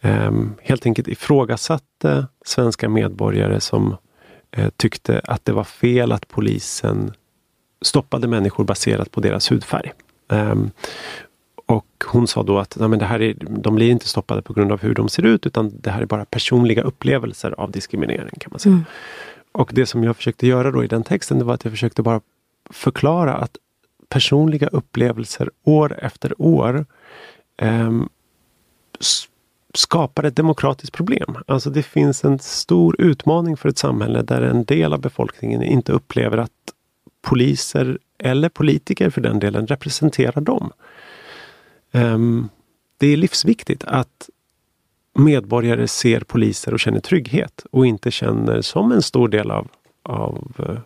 ehm, 0.00 0.54
helt 0.62 0.86
enkelt 0.86 1.08
ifrågasatte 1.08 2.26
svenska 2.44 2.88
medborgare 2.88 3.60
som 3.60 3.96
eh, 4.50 4.68
tyckte 4.76 5.20
att 5.24 5.44
det 5.44 5.52
var 5.52 5.64
fel 5.64 6.12
att 6.12 6.28
polisen 6.28 7.12
stoppade 7.82 8.28
människor 8.28 8.64
baserat 8.64 9.10
på 9.10 9.20
deras 9.20 9.52
hudfärg. 9.52 9.92
Och 11.70 12.04
hon 12.06 12.26
sa 12.26 12.42
då 12.42 12.58
att 12.58 12.76
Nej, 12.80 12.88
men 12.88 12.98
det 12.98 13.04
här 13.04 13.22
är, 13.22 13.34
de 13.40 13.74
blir 13.74 13.90
inte 13.90 14.08
stoppade 14.08 14.42
på 14.42 14.52
grund 14.52 14.72
av 14.72 14.80
hur 14.80 14.94
de 14.94 15.08
ser 15.08 15.26
ut 15.26 15.46
utan 15.46 15.72
det 15.80 15.90
här 15.90 16.02
är 16.02 16.06
bara 16.06 16.24
personliga 16.24 16.82
upplevelser 16.82 17.54
av 17.58 17.70
diskriminering 17.70 18.34
kan 18.40 18.50
man 18.50 18.60
säga. 18.60 18.72
Mm. 18.72 18.84
Och 19.52 19.70
det 19.74 19.86
som 19.86 20.04
jag 20.04 20.16
försökte 20.16 20.46
göra 20.46 20.70
då 20.70 20.84
i 20.84 20.86
den 20.86 21.02
texten 21.02 21.38
det 21.38 21.44
var 21.44 21.54
att 21.54 21.64
jag 21.64 21.72
försökte 21.72 22.02
bara 22.02 22.20
förklara 22.70 23.34
att 23.34 23.56
personliga 24.08 24.66
upplevelser 24.66 25.50
år 25.64 25.98
efter 26.02 26.34
år 26.42 26.86
s- 29.00 29.28
skapar 29.74 30.24
ett 30.24 30.36
demokratiskt 30.36 30.92
problem. 30.92 31.36
Alltså 31.46 31.70
det 31.70 31.82
finns 31.82 32.24
en 32.24 32.38
stor 32.38 33.00
utmaning 33.00 33.56
för 33.56 33.68
ett 33.68 33.78
samhälle 33.78 34.22
där 34.22 34.42
en 34.42 34.64
del 34.64 34.92
av 34.92 35.00
befolkningen 35.00 35.62
inte 35.62 35.92
upplever 35.92 36.38
att 36.38 36.50
poliser 37.22 37.98
eller 38.18 38.48
politiker 38.48 39.10
för 39.10 39.20
den 39.20 39.38
delen 39.38 39.66
representerar 39.66 40.40
dem. 40.40 40.72
Um, 41.92 42.48
det 42.98 43.06
är 43.06 43.16
livsviktigt 43.16 43.84
att 43.84 44.30
medborgare 45.14 45.88
ser 45.88 46.20
poliser 46.20 46.74
och 46.74 46.80
känner 46.80 47.00
trygghet 47.00 47.66
och 47.70 47.86
inte 47.86 48.10
känner 48.10 48.60
som 48.62 48.92
en 48.92 49.02
stor 49.02 49.28
del 49.28 49.50
av, 49.50 49.68
av 50.02 50.52
uh, 50.60 50.78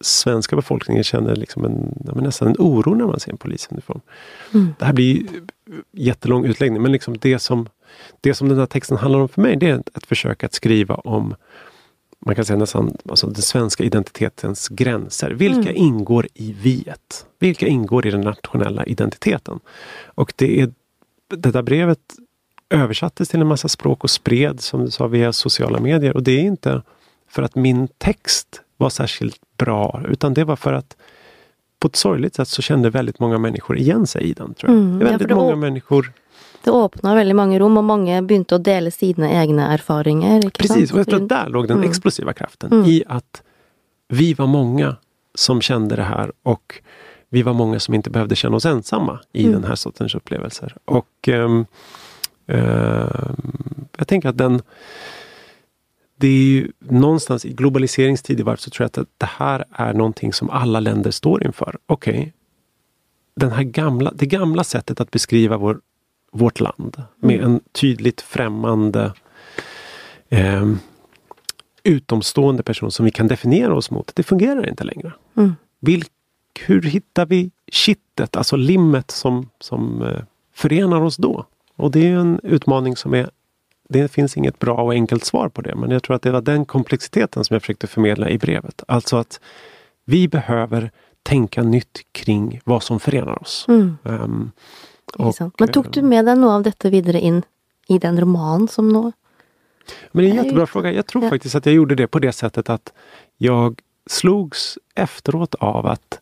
svenska 0.00 0.56
befolkningen 0.56 1.04
känner 1.04 1.36
liksom 1.36 1.64
en, 1.64 1.94
nästan 2.14 2.48
en 2.48 2.56
oro 2.58 2.94
när 2.94 3.06
man 3.06 3.20
ser 3.20 3.30
en 3.30 3.36
polisuniform. 3.36 4.00
Mm. 4.54 4.74
Det 4.78 4.84
här 4.84 4.92
blir 4.92 5.26
jättelång 5.92 6.44
utläggning 6.44 6.82
men 6.82 6.92
liksom 6.92 7.18
det 7.18 7.38
som, 7.38 7.68
det 8.20 8.34
som 8.34 8.48
den 8.48 8.58
här 8.58 8.66
texten 8.66 8.96
handlar 8.96 9.20
om 9.20 9.28
för 9.28 9.42
mig 9.42 9.56
det 9.56 9.68
är 9.68 9.82
ett 9.94 10.06
försök 10.06 10.44
att 10.44 10.54
skriva 10.54 10.94
om 10.94 11.34
man 12.26 12.34
kan 12.34 12.44
säga 12.44 12.56
nästan 12.56 12.96
alltså 13.08 13.26
den 13.26 13.42
svenska 13.42 13.84
identitetens 13.84 14.68
gränser. 14.68 15.30
Vilka 15.30 15.70
mm. 15.70 15.76
ingår 15.76 16.26
i 16.34 16.52
viet? 16.52 17.26
Vilka 17.38 17.66
ingår 17.66 18.06
i 18.06 18.10
den 18.10 18.20
nationella 18.20 18.84
identiteten? 18.84 19.60
Och 20.04 20.32
det 20.36 20.60
är 20.60 20.72
det 21.36 21.50
där 21.50 21.62
brevet 21.62 21.98
översattes 22.70 23.28
till 23.28 23.40
en 23.40 23.46
massa 23.46 23.68
språk 23.68 24.04
och 24.04 24.10
spreds 24.10 24.64
som 24.64 24.84
du 24.84 24.90
sa 24.90 25.06
via 25.06 25.32
sociala 25.32 25.80
medier 25.80 26.16
och 26.16 26.22
det 26.22 26.32
är 26.32 26.42
inte 26.42 26.82
för 27.28 27.42
att 27.42 27.54
min 27.54 27.88
text 27.98 28.60
var 28.76 28.90
särskilt 28.90 29.40
bra 29.58 30.02
utan 30.08 30.34
det 30.34 30.44
var 30.44 30.56
för 30.56 30.72
att 30.72 30.96
på 31.80 31.88
ett 31.88 31.96
sorgligt 31.96 32.34
sätt 32.34 32.48
så 32.48 32.62
kände 32.62 32.90
väldigt 32.90 33.20
många 33.20 33.38
människor 33.38 33.78
igen 33.78 34.06
sig 34.06 34.22
i 34.22 34.32
den. 34.32 34.54
tror 34.54 34.72
jag. 34.72 34.82
Mm, 34.82 34.98
väldigt 34.98 35.30
ja, 35.30 35.36
många 35.36 35.56
människor 35.56 36.12
det 36.66 36.72
öppnar 36.72 37.16
väldigt 37.16 37.36
många 37.36 37.58
rum 37.58 37.76
och 37.76 37.84
många 37.84 38.22
började 38.22 38.56
att 38.56 38.64
dela 38.64 38.90
sina 38.90 39.30
egna 39.30 39.72
erfarenheter. 39.72 40.50
Precis, 40.50 40.92
och 40.92 40.98
jag 40.98 41.08
tror 41.08 41.22
att 41.22 41.28
där 41.28 41.48
låg 41.48 41.68
den 41.68 41.76
mm. 41.76 41.90
explosiva 41.90 42.32
kraften 42.32 42.72
mm. 42.72 42.84
i 42.84 43.04
att 43.06 43.42
vi 44.08 44.34
var 44.34 44.46
många 44.46 44.96
som 45.34 45.60
kände 45.60 45.96
det 45.96 46.02
här 46.02 46.32
och 46.42 46.82
vi 47.28 47.42
var 47.42 47.52
många 47.52 47.80
som 47.80 47.94
inte 47.94 48.10
behövde 48.10 48.36
känna 48.36 48.56
oss 48.56 48.66
ensamma 48.66 49.20
i 49.32 49.42
mm. 49.42 49.52
den 49.52 49.64
här 49.64 49.74
sortens 49.74 50.14
upplevelser. 50.14 50.76
Och 50.84 51.28
um, 51.28 51.66
uh, 52.52 53.30
Jag 53.98 54.08
tänker 54.08 54.28
att 54.28 54.38
den 54.38 54.62
det 56.18 56.28
är 56.28 56.32
ju 56.32 56.72
någonstans 56.78 57.44
i 57.44 57.52
globaliseringstidevarv 57.52 58.56
så 58.56 58.70
tror 58.70 58.84
jag 58.94 59.02
att 59.02 59.08
det 59.18 59.26
här 59.26 59.64
är 59.70 59.92
någonting 59.92 60.32
som 60.32 60.50
alla 60.50 60.80
länder 60.80 61.10
står 61.10 61.44
inför. 61.44 61.78
Okej, 61.86 62.18
okay. 62.18 62.32
den 63.36 63.52
här 63.52 63.62
gamla, 63.62 64.12
det 64.14 64.26
gamla 64.26 64.64
sättet 64.64 65.00
att 65.00 65.10
beskriva 65.10 65.56
vår 65.56 65.80
vårt 66.32 66.60
land 66.60 67.02
med 67.16 67.36
mm. 67.36 67.46
en 67.46 67.60
tydligt 67.72 68.20
främmande 68.20 69.12
eh, 70.28 70.72
utomstående 71.82 72.62
person 72.62 72.90
som 72.90 73.04
vi 73.04 73.10
kan 73.10 73.28
definiera 73.28 73.74
oss 73.74 73.90
mot. 73.90 74.12
Det 74.14 74.22
fungerar 74.22 74.68
inte 74.68 74.84
längre. 74.84 75.12
Mm. 75.36 75.54
Vilk, 75.80 76.10
hur 76.66 76.82
hittar 76.82 77.26
vi 77.26 77.50
kittet, 77.72 78.36
alltså 78.36 78.56
limmet 78.56 79.10
som, 79.10 79.50
som 79.60 80.02
eh, 80.02 80.22
förenar 80.54 81.00
oss 81.00 81.16
då? 81.16 81.46
Och 81.76 81.90
det 81.90 82.08
är 82.08 82.16
en 82.16 82.40
utmaning 82.42 82.96
som 82.96 83.14
är 83.14 83.30
det 83.88 84.08
finns 84.08 84.36
inget 84.36 84.58
bra 84.58 84.74
och 84.74 84.92
enkelt 84.92 85.24
svar 85.24 85.48
på 85.48 85.62
det, 85.62 85.74
men 85.74 85.90
jag 85.90 86.02
tror 86.02 86.16
att 86.16 86.22
det 86.22 86.30
var 86.30 86.40
den 86.40 86.64
komplexiteten 86.64 87.44
som 87.44 87.54
jag 87.54 87.62
försökte 87.62 87.86
förmedla 87.86 88.30
i 88.30 88.38
brevet. 88.38 88.82
Alltså 88.88 89.16
att 89.16 89.40
vi 90.04 90.28
behöver 90.28 90.90
tänka 91.22 91.62
nytt 91.62 92.00
kring 92.12 92.60
vad 92.64 92.82
som 92.82 93.00
förenar 93.00 93.42
oss. 93.42 93.64
Mm. 93.68 93.98
Um, 94.02 94.52
och, 95.14 95.34
Men 95.58 95.72
tog 95.72 95.90
du 95.90 96.02
med 96.02 96.24
dig 96.24 96.36
något 96.36 96.50
av 96.50 96.62
detta 96.62 96.90
vidare 96.90 97.20
in 97.20 97.42
i 97.88 97.98
den 97.98 98.20
roman 98.20 98.68
som 98.68 98.88
nu? 98.88 99.12
Men 100.12 100.24
det 100.24 100.30
är 100.30 100.30
en 100.30 100.44
jättebra 100.44 100.66
fråga. 100.66 100.92
Jag 100.92 101.06
tror 101.06 101.24
ja. 101.24 101.30
faktiskt 101.30 101.54
att 101.54 101.66
jag 101.66 101.74
gjorde 101.74 101.94
det 101.94 102.06
på 102.06 102.18
det 102.18 102.32
sättet 102.32 102.70
att 102.70 102.92
jag 103.36 103.80
slogs 104.06 104.78
efteråt 104.94 105.54
av 105.54 105.86
att 105.86 106.20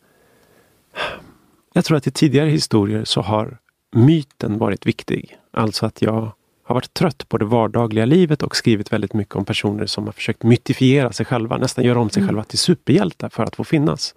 jag 1.72 1.84
tror 1.84 1.96
att 1.96 2.06
i 2.06 2.10
tidigare 2.10 2.48
historier 2.48 3.04
så 3.04 3.20
har 3.20 3.58
myten 3.90 4.58
varit 4.58 4.86
viktig. 4.86 5.38
Alltså 5.50 5.86
att 5.86 6.02
jag 6.02 6.32
har 6.64 6.74
varit 6.74 6.94
trött 6.94 7.28
på 7.28 7.38
det 7.38 7.44
vardagliga 7.44 8.04
livet 8.04 8.42
och 8.42 8.56
skrivit 8.56 8.92
väldigt 8.92 9.14
mycket 9.14 9.36
om 9.36 9.44
personer 9.44 9.86
som 9.86 10.04
har 10.04 10.12
försökt 10.12 10.42
mytifiera 10.42 11.12
sig 11.12 11.26
själva, 11.26 11.58
nästan 11.58 11.84
göra 11.84 12.00
om 12.00 12.10
sig 12.10 12.20
mm. 12.20 12.28
själva 12.28 12.44
till 12.44 12.58
superhjältar 12.58 13.28
för 13.28 13.42
att 13.42 13.56
få 13.56 13.64
finnas. 13.64 14.14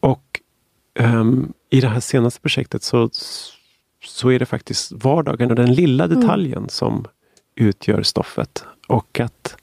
Och 0.00 0.40
um, 0.98 1.52
i 1.70 1.80
det 1.80 1.88
här 1.88 2.00
senaste 2.00 2.40
projektet 2.40 2.82
så, 2.82 3.10
så 4.04 4.28
är 4.30 4.38
det 4.38 4.46
faktiskt 4.46 4.92
vardagen 4.92 5.50
och 5.50 5.56
den 5.56 5.74
lilla 5.74 6.04
mm. 6.04 6.20
detaljen 6.20 6.58
mm. 6.58 6.68
som 6.68 7.06
utgör 7.54 8.02
stoffet. 8.02 8.64
Och 8.88 9.20
att 9.20 9.56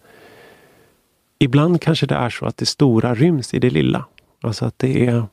ibland 1.40 1.82
kanske 1.82 2.06
det 2.06 2.16
är 2.16 2.30
så 2.30 2.46
att 2.46 2.58
det 2.58 2.66
stora 2.66 3.16
ryms 3.16 3.54
i 3.54 3.60
det 3.60 3.70
lilla. 3.70 4.06
Alltså 4.42 4.66
att 4.66 4.80
det 4.80 5.06
är 5.06 5.26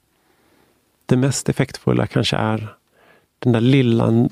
det 1.07 1.17
mest 1.17 1.49
effektfulla 1.49 2.07
kanske 2.07 2.37
är 2.37 2.75
den 3.39 3.53
där 3.53 3.61
lilla 3.61 4.29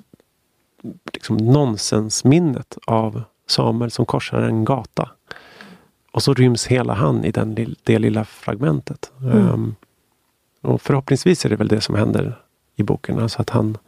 liksom, 1.12 1.36
nonsensminnet 1.36 2.78
av 2.86 3.22
Samuel 3.46 3.90
som 3.90 4.06
korsar 4.06 4.42
en 4.42 4.64
gata. 4.64 5.10
Och 6.12 6.22
så 6.22 6.34
ryms 6.34 6.66
hela 6.66 6.94
han 6.94 7.24
i 7.24 7.30
den, 7.30 7.76
det 7.82 7.98
lilla 7.98 8.24
fragmentet. 8.24 9.12
Mm. 9.20 9.48
Um, 9.48 9.74
och 10.62 10.82
förhoppningsvis 10.82 11.44
är 11.44 11.48
det 11.48 11.56
väl 11.56 11.68
det 11.68 11.80
som 11.80 11.94
händer 11.94 12.38
i 12.76 12.82
boken. 12.82 13.18
Alltså 13.18 13.40
att 13.40 13.50
han 13.50 13.78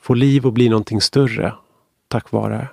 får 0.00 0.16
liv 0.16 0.46
och 0.46 0.52
blir 0.52 0.70
någonting 0.70 1.00
större 1.00 1.54
tack 2.08 2.32
vare 2.32 2.68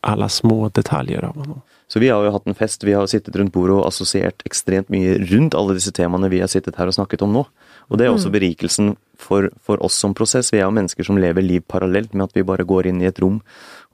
alla 0.00 0.28
små 0.28 0.68
detaljer 0.68 1.24
av 1.24 1.36
honom. 1.36 1.60
Så 1.88 1.98
vi 1.98 2.08
har 2.08 2.24
ju 2.24 2.30
haft 2.30 2.46
en 2.46 2.54
fest, 2.54 2.84
vi 2.84 2.92
har 2.92 3.06
suttit 3.06 3.36
runt 3.36 3.52
bordet 3.52 3.74
och 3.74 3.88
associerat 3.88 4.42
extremt 4.44 4.88
mycket 4.88 5.30
runt 5.30 5.54
alla 5.54 5.72
dessa 5.72 5.90
teman 5.90 6.30
vi 6.30 6.40
har 6.40 6.46
suttit 6.46 6.76
här 6.76 6.86
och 6.86 6.94
snackat 6.94 7.22
om 7.22 7.32
nu. 7.32 7.44
Och 7.76 7.98
det 7.98 8.04
är 8.04 8.08
också 8.08 8.28
mm. 8.28 8.32
berikelsen 8.32 8.96
för, 9.18 9.50
för 9.62 9.82
oss 9.82 9.94
som 9.94 10.14
process. 10.14 10.52
Vi 10.52 10.58
är 10.58 10.70
människor 10.70 11.04
som 11.04 11.18
lever 11.18 11.42
liv 11.42 11.60
parallellt 11.66 12.12
med 12.12 12.24
att 12.24 12.36
vi 12.36 12.42
bara 12.42 12.62
går 12.62 12.86
in 12.86 13.02
i 13.02 13.04
ett 13.04 13.18
rum 13.18 13.40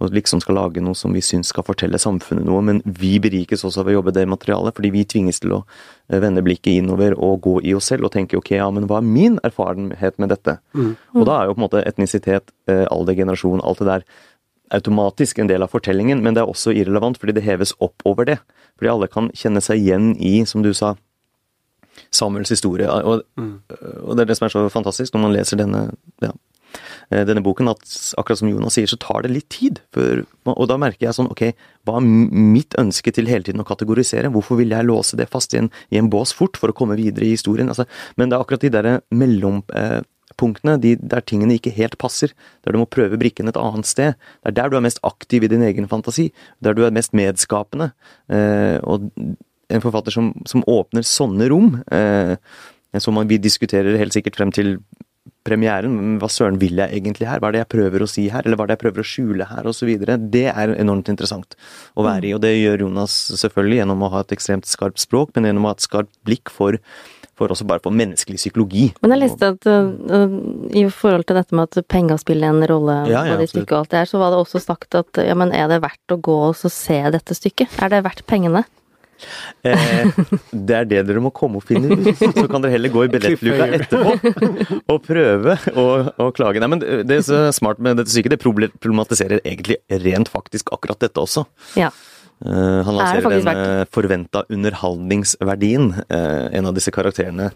och 0.01 0.13
liksom 0.13 0.41
ska 0.41 0.53
laga 0.53 0.81
något 0.81 0.99
som 0.99 1.13
vi 1.13 1.23
syns 1.23 1.47
ska 1.47 1.63
fortälla 1.63 1.99
samfunnet 1.99 2.45
något. 2.45 2.65
Men 2.65 2.83
vi 2.85 3.21
berikas 3.21 3.65
också 3.65 3.81
av 3.81 3.87
att 3.87 3.93
jobba 3.93 4.11
det 4.11 4.27
materialet, 4.27 4.77
för 4.77 4.83
vi 4.83 5.05
tvingas 5.05 5.41
till 5.41 5.53
att 5.53 5.65
eh, 6.09 6.21
vända 6.21 6.43
blicken 6.43 6.73
inåt 6.73 7.19
och 7.19 7.41
gå 7.41 7.63
i 7.63 7.75
oss 7.75 7.93
och 7.93 8.13
tänka 8.13 8.39
okej, 8.39 8.39
okay, 8.39 8.59
ja 8.59 8.71
men 8.71 8.87
vad 8.87 8.99
är 8.99 9.03
min 9.03 9.41
erfarenhet 9.43 10.19
med 10.19 10.29
detta? 10.29 10.57
Mm. 10.75 10.97
Och 11.07 11.25
då 11.25 11.33
är 11.33 11.49
ju 11.49 11.55
på 11.55 11.61
något 11.61 11.71
sätt 11.71 11.87
etnicitet, 11.87 12.45
eh, 12.69 12.93
ålder, 12.93 13.15
generation, 13.15 13.61
allt 13.61 13.79
det 13.79 13.85
där 13.85 14.05
automatiskt 14.71 15.39
en 15.39 15.47
del 15.47 15.63
av 15.63 15.67
fortellingen, 15.67 16.23
men 16.23 16.35
det 16.35 16.41
är 16.41 16.49
också 16.49 16.73
irrelevant 16.73 17.19
för 17.19 17.27
det 17.27 17.41
hävs 17.41 17.75
upp 17.79 18.03
över 18.05 18.25
det. 18.25 18.39
För 18.79 18.87
alla 18.87 19.07
kan 19.07 19.31
känna 19.35 19.61
sig 19.61 19.79
igen 19.79 20.17
i, 20.17 20.47
som 20.47 20.63
du 20.63 20.75
sa, 20.75 20.97
Samuels 22.11 22.51
historia. 22.51 23.03
Och, 23.03 23.23
mm. 23.39 23.63
och, 24.05 24.17
det 24.17 24.23
är 24.23 24.27
det 24.27 24.35
som 24.35 24.45
är 24.45 24.49
så 24.49 24.71
fantastiskt 24.71 25.15
när 25.15 25.21
man 25.21 25.33
läser 25.33 25.57
denna, 25.57 25.93
ja, 26.21 26.33
Eh, 27.11 27.24
denne 27.26 27.42
boken, 27.44 27.68
at 27.68 28.14
akkurat 28.16 28.38
som 28.38 28.48
Jonas 28.48 28.74
säger 28.74 28.87
så 28.87 28.96
tar 28.96 29.22
det 29.22 29.28
lite 29.28 29.56
tid. 29.56 29.80
För, 29.94 30.24
och 30.44 30.68
då 30.68 30.78
märker 30.78 31.06
jag 31.06 31.14
sånn, 31.14 31.30
ok, 31.30 31.42
hva 31.85 31.92
vad 31.92 32.02
är 32.02 32.06
mitt 32.54 32.74
ønske 32.78 33.12
till 33.12 33.26
hele 33.26 33.44
tiden 33.44 33.61
att 33.61 33.66
kategorisera? 33.66 34.28
Varför 34.28 34.54
vill 34.54 34.70
jag 34.70 34.87
låsa 34.87 35.16
det 35.16 35.26
fast 35.26 35.54
i 35.54 35.59
en, 35.59 35.70
i 35.88 35.98
en 35.98 36.11
bås 36.11 36.33
fort 36.33 36.56
för 36.56 36.68
att 36.68 36.74
komma 36.74 36.94
vidare 36.94 37.24
i 37.24 37.30
historien? 37.30 37.68
Altså, 37.68 37.85
men 38.14 38.28
det 38.28 38.37
är 38.37 38.40
akkurat 38.40 38.61
de 38.61 38.68
där 38.68 38.85
eh, 38.85 38.98
mellom 39.11 39.62
eh, 39.74 40.00
punktene, 40.37 40.78
de, 40.80 40.96
der 40.96 41.20
tingene 41.20 41.59
ikke 41.59 41.72
helt 41.74 41.98
passer, 41.98 42.33
der 42.64 42.72
du 42.72 42.80
må 42.80 42.88
prøve 42.88 43.18
brikken 43.20 43.50
et 43.50 43.59
annet 43.61 43.88
sted. 43.88 44.16
Det 44.42 44.52
er 44.52 44.56
der 44.62 44.70
du 44.70 44.76
er 44.78 44.87
mest 44.87 45.02
aktiv 45.02 45.44
i 45.44 45.50
din 45.52 45.64
egen 45.66 45.88
fantasi, 45.90 46.30
der 46.64 46.76
du 46.76 46.85
er 46.87 46.94
mest 46.94 47.14
medskapende. 47.16 47.90
Eh, 48.30 48.78
og 48.83 49.11
en 49.70 49.85
forfatter 49.85 50.14
som, 50.14 50.33
som 50.46 50.64
åpner 50.66 51.06
sånne 51.06 51.48
rom, 51.50 51.76
eh, 51.92 52.37
som 52.98 53.20
vi 53.28 53.38
diskuterer 53.38 53.98
helt 54.00 54.16
sikkert 54.16 54.38
frem 54.38 54.52
til 54.54 54.78
premieren, 55.46 56.18
hva 56.20 56.29
søren 56.31 56.59
vil 56.61 56.81
jeg 56.83 57.00
egentlig 57.00 57.29
her, 57.29 57.40
hva 57.40 57.50
er 57.50 57.57
det 57.57 57.62
jeg 57.62 57.72
prøver 57.76 58.05
å 58.05 58.11
si 58.11 58.26
her, 58.33 58.44
eller 58.44 58.59
hva 58.59 58.66
er 58.66 58.72
det 58.72 58.76
jeg 58.79 58.85
prøver 58.85 59.03
å 59.03 59.11
skjule 59.12 59.46
her, 59.50 59.68
osv. 59.70 59.92
Det 60.33 60.46
er 60.53 60.74
enormt 60.76 61.09
interessant 61.12 61.57
å 61.96 62.05
være 62.07 62.31
i, 62.31 62.35
og 62.37 62.42
det 62.44 62.53
gjør 62.59 62.85
Jonas 62.87 63.16
selvfølgelig 63.40 63.81
gjennom 63.81 64.05
å 64.05 64.12
ha 64.14 64.24
et 64.24 64.37
ekstremt 64.37 64.68
skarpt 64.68 65.00
språk, 65.03 65.33
men 65.35 65.48
gjennom 65.48 65.66
å 65.66 65.72
ha 65.72 65.79
et 65.79 65.88
skarpt 65.88 66.14
blikk 66.29 66.53
for 66.53 66.79
for 67.40 67.55
også 67.55 67.64
bare 67.64 67.81
på 67.81 67.92
menneskelig 67.96 68.37
psykologi. 68.37 68.90
Men 69.00 69.14
jeg 69.14 69.22
leste 69.22 69.48
at 69.55 69.68
uh, 69.70 70.35
i 70.76 70.83
forhold 70.92 71.24
til 71.24 71.38
dette 71.38 71.57
med 71.57 71.70
at 71.70 71.88
penger 71.88 72.20
spiller 72.20 72.53
en 72.53 72.66
rolle 72.68 72.98
ja, 73.09 73.22
ja, 73.31 73.38
i 73.40 73.48
stykket 73.48 73.72
og 73.72 73.79
alt 73.79 73.94
det 73.94 74.03
her, 74.03 74.11
så 74.11 74.20
var 74.20 74.35
det 74.35 74.42
også 74.42 74.61
sagt 74.61 74.98
at 74.98 75.22
ja, 75.24 75.37
men 75.38 75.55
er 75.57 75.70
det 75.72 75.81
verdt 75.81 76.12
å 76.12 76.20
gå 76.20 76.37
og 76.50 76.59
se 76.61 77.00
dette 77.14 77.38
stykket? 77.38 77.81
Er 77.81 77.94
det 77.94 78.03
verdt 78.05 78.26
pengene? 78.29 78.66
Eh, 79.62 80.20
det 80.68 80.76
er 80.76 80.87
det 80.88 81.02
dere 81.09 81.22
må 81.22 81.33
komme 81.35 81.61
og 81.61 81.66
finne 81.68 81.92
ut. 81.92 82.11
Så 82.18 82.46
kan 82.50 82.62
dere 82.62 82.74
heller 82.76 82.92
gå 82.92 83.06
i 83.06 83.11
billettluka 83.12 83.66
etterpå 83.78 84.14
og 84.94 85.00
prøve 85.06 85.56
å, 85.74 85.87
å 86.16 86.30
klage. 86.37 86.62
Nei, 86.62 86.70
men 86.74 86.85
det 86.85 87.20
er 87.20 87.26
så 87.26 87.42
smart 87.56 87.83
med 87.83 88.00
dette 88.00 88.12
stykket. 88.12 88.37
Det 88.37 88.70
problematiserer 88.80 89.42
egentlig 89.42 89.80
rent 90.06 90.30
faktisk 90.33 90.72
akkurat 90.76 91.00
dette 91.02 91.22
også. 91.22 91.46
Ja. 91.80 91.92
Uh, 92.40 92.80
han 92.87 92.96
lanserer 92.96 93.35
den 93.35 93.48
uh, 93.52 93.87
forventa 93.92 94.46
underholdningsverdien. 94.48 95.90
Uh, 96.09 96.46
en 96.56 96.70
av 96.70 96.76
disse 96.76 96.92
karakterene, 96.94 97.50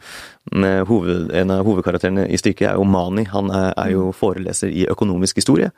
hoved, 0.91 1.31
en 1.33 1.55
av 1.55 1.65
hovedkarakterene 1.65 2.27
i 2.29 2.41
stykket 2.41 2.69
er 2.69 2.77
jo 2.77 2.85
Mani. 2.85 3.25
Han 3.33 3.49
er, 3.49 3.71
er 3.81 3.95
jo 3.95 4.11
foreleser 4.17 4.69
i 4.69 4.85
økonomisk 4.93 5.41
historie. 5.41 5.73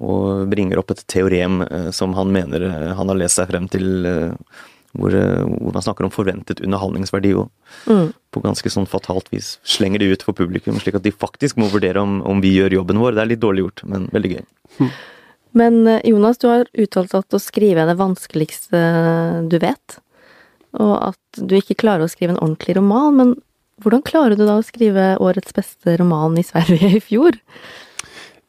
og 0.00 0.48
bringer 0.50 0.80
opp 0.80 0.92
et 0.94 1.04
teorem 1.10 1.62
eh, 1.66 1.90
som 1.94 2.14
han 2.16 2.32
mener 2.32 2.64
eh, 2.68 2.92
han 2.96 3.10
har 3.12 3.18
lest 3.18 3.38
seg 3.38 3.50
frem 3.50 3.68
til, 3.70 4.06
eh, 4.08 4.32
hvor, 4.96 5.14
eh, 5.14 5.42
hvor 5.44 5.72
man 5.72 5.82
snakker 5.82 6.04
om 6.04 6.10
forventet 6.10 6.60
underholdningsverdi, 6.60 7.34
og 7.34 7.50
Mm. 7.86 8.12
på 8.32 8.42
ganske 8.42 8.68
sånn 8.70 8.86
fatalt 8.86 9.30
vis 9.32 9.58
slenger 9.64 9.98
det 9.98 10.10
ut 10.12 10.22
for 10.22 10.32
publikum, 10.32 10.78
slik 10.78 10.94
at 10.94 11.02
de 11.02 11.10
faktisk 11.10 11.56
må 11.56 11.70
vurdere 11.72 12.00
om, 12.00 12.20
om 12.22 12.40
vi 12.40 12.54
gjør 12.58 12.72
jobben 12.78 12.98
vår. 12.98 13.14
Det 13.14 13.22
er 13.22 13.30
litt 13.32 13.40
dårlig 13.40 13.64
gjort, 13.64 13.84
men 13.88 14.08
veldig 14.12 14.30
gøy. 14.36 14.90
Men 15.54 15.86
eh, 15.86 16.00
Jonas, 16.04 16.38
du 16.38 16.48
har 16.48 16.64
uttalt 16.74 17.14
at 17.14 17.28
å 17.36 17.40
skrive 17.40 17.82
er 17.82 17.86
det 17.86 17.98
vanskeligste 17.98 19.48
du 19.48 19.58
vet. 19.58 19.98
Og 20.72 21.08
at 21.10 21.40
du 21.46 21.56
ikke 21.58 21.76
klarer 21.76 22.04
å 22.06 22.10
skrive 22.10 22.32
en 22.32 22.40
ordentlig 22.40 22.76
roman. 22.76 23.16
Men 23.16 23.34
hvordan 23.82 24.02
klarer 24.02 24.36
du 24.36 24.46
da 24.46 24.58
å 24.60 24.64
skrive 24.64 25.18
årets 25.20 25.52
beste 25.52 25.98
roman 26.00 26.38
i 26.38 26.42
Sverige 26.42 26.96
i 26.96 27.00
fjor? 27.00 27.36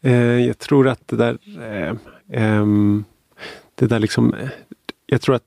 Eh, 0.03 0.47
jag 0.47 0.59
tror 0.59 0.87
att 0.87 1.07
det 1.07 1.15
där, 1.15 1.37
eh, 2.31 2.55
det 3.75 3.87
där 3.87 3.99
liksom, 3.99 4.35
jag 5.07 5.21
tror 5.21 5.35
att 5.35 5.43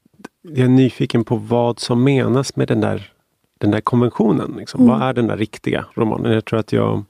jag 0.48 0.64
är 0.64 0.68
nyfiken 0.68 1.24
på 1.24 1.36
vad 1.36 1.80
som 1.80 2.04
menas 2.04 2.56
med 2.56 2.68
den 2.68 2.80
där, 2.80 3.12
den 3.58 3.70
där 3.70 3.80
konventionen. 3.80 4.54
Liksom. 4.58 4.80
Mm. 4.80 4.92
Vad 4.92 5.08
är 5.08 5.12
den 5.14 5.26
där 5.26 5.36
riktiga 5.36 5.84
romanen? 5.94 6.32
Jag 6.32 6.44
tror 6.44 6.58
att 6.58 6.72
jag, 6.72 7.04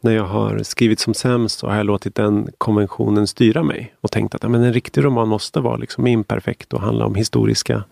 när 0.00 0.12
jag 0.12 0.24
har 0.24 0.62
skrivit 0.62 1.00
som 1.00 1.14
sämst 1.14 1.58
så 1.58 1.68
har 1.68 1.76
jag 1.76 1.86
låtit 1.86 2.14
den 2.14 2.48
konventionen 2.58 3.26
styra 3.26 3.62
mig 3.62 3.94
och 4.00 4.10
tänkt 4.10 4.34
att 4.34 4.42
ja, 4.42 4.48
men 4.48 4.62
en 4.62 4.72
riktig 4.72 5.04
roman 5.04 5.28
måste 5.28 5.60
vara 5.60 5.76
liksom 5.76 6.06
imperfekt 6.06 6.72
och 6.72 6.80
handla 6.80 7.06
om 7.06 7.14
historiska 7.14 7.84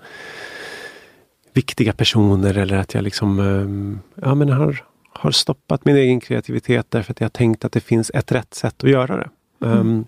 viktiga 1.52 1.92
personer 1.92 2.58
eller 2.58 2.76
att 2.76 2.94
jag 2.94 3.04
liksom 3.04 3.40
ehm, 3.40 4.00
ja, 4.14 4.34
men 4.34 4.48
har, 4.48 4.84
har 5.12 5.30
stoppat 5.30 5.84
min 5.84 5.96
egen 5.96 6.20
kreativitet 6.20 6.86
därför 6.88 7.12
att 7.12 7.20
jag 7.20 7.32
tänkt 7.32 7.64
att 7.64 7.72
det 7.72 7.80
finns 7.80 8.10
ett 8.14 8.32
rätt 8.32 8.54
sätt 8.54 8.84
att 8.84 8.90
göra 8.90 9.16
det. 9.16 9.28
Ehm, 9.66 10.04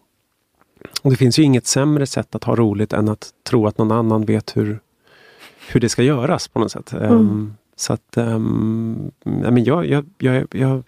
och 1.03 1.11
det 1.11 1.17
finns 1.17 1.38
ju 1.38 1.43
inget 1.43 1.67
sämre 1.67 2.07
sätt 2.07 2.35
att 2.35 2.45
ha 2.45 2.57
roligt 2.57 2.93
än 2.93 3.09
att 3.09 3.31
tro 3.43 3.67
att 3.67 3.79
någon 3.79 3.93
annan 3.93 4.25
vet 4.25 4.57
hur, 4.57 4.81
hur 5.69 5.81
det 5.81 5.88
ska 5.88 6.03
göras 6.03 6.49
på 6.49 6.59
något 6.59 6.73
sätt. 6.73 6.93
Mm. 6.93 7.55
så 7.77 7.93
att 7.93 8.17
um, 8.17 9.11
men 9.23 9.65
jag, 9.65 9.87
jag, 9.87 10.05
jag, 10.19 10.47
jag 10.51 10.83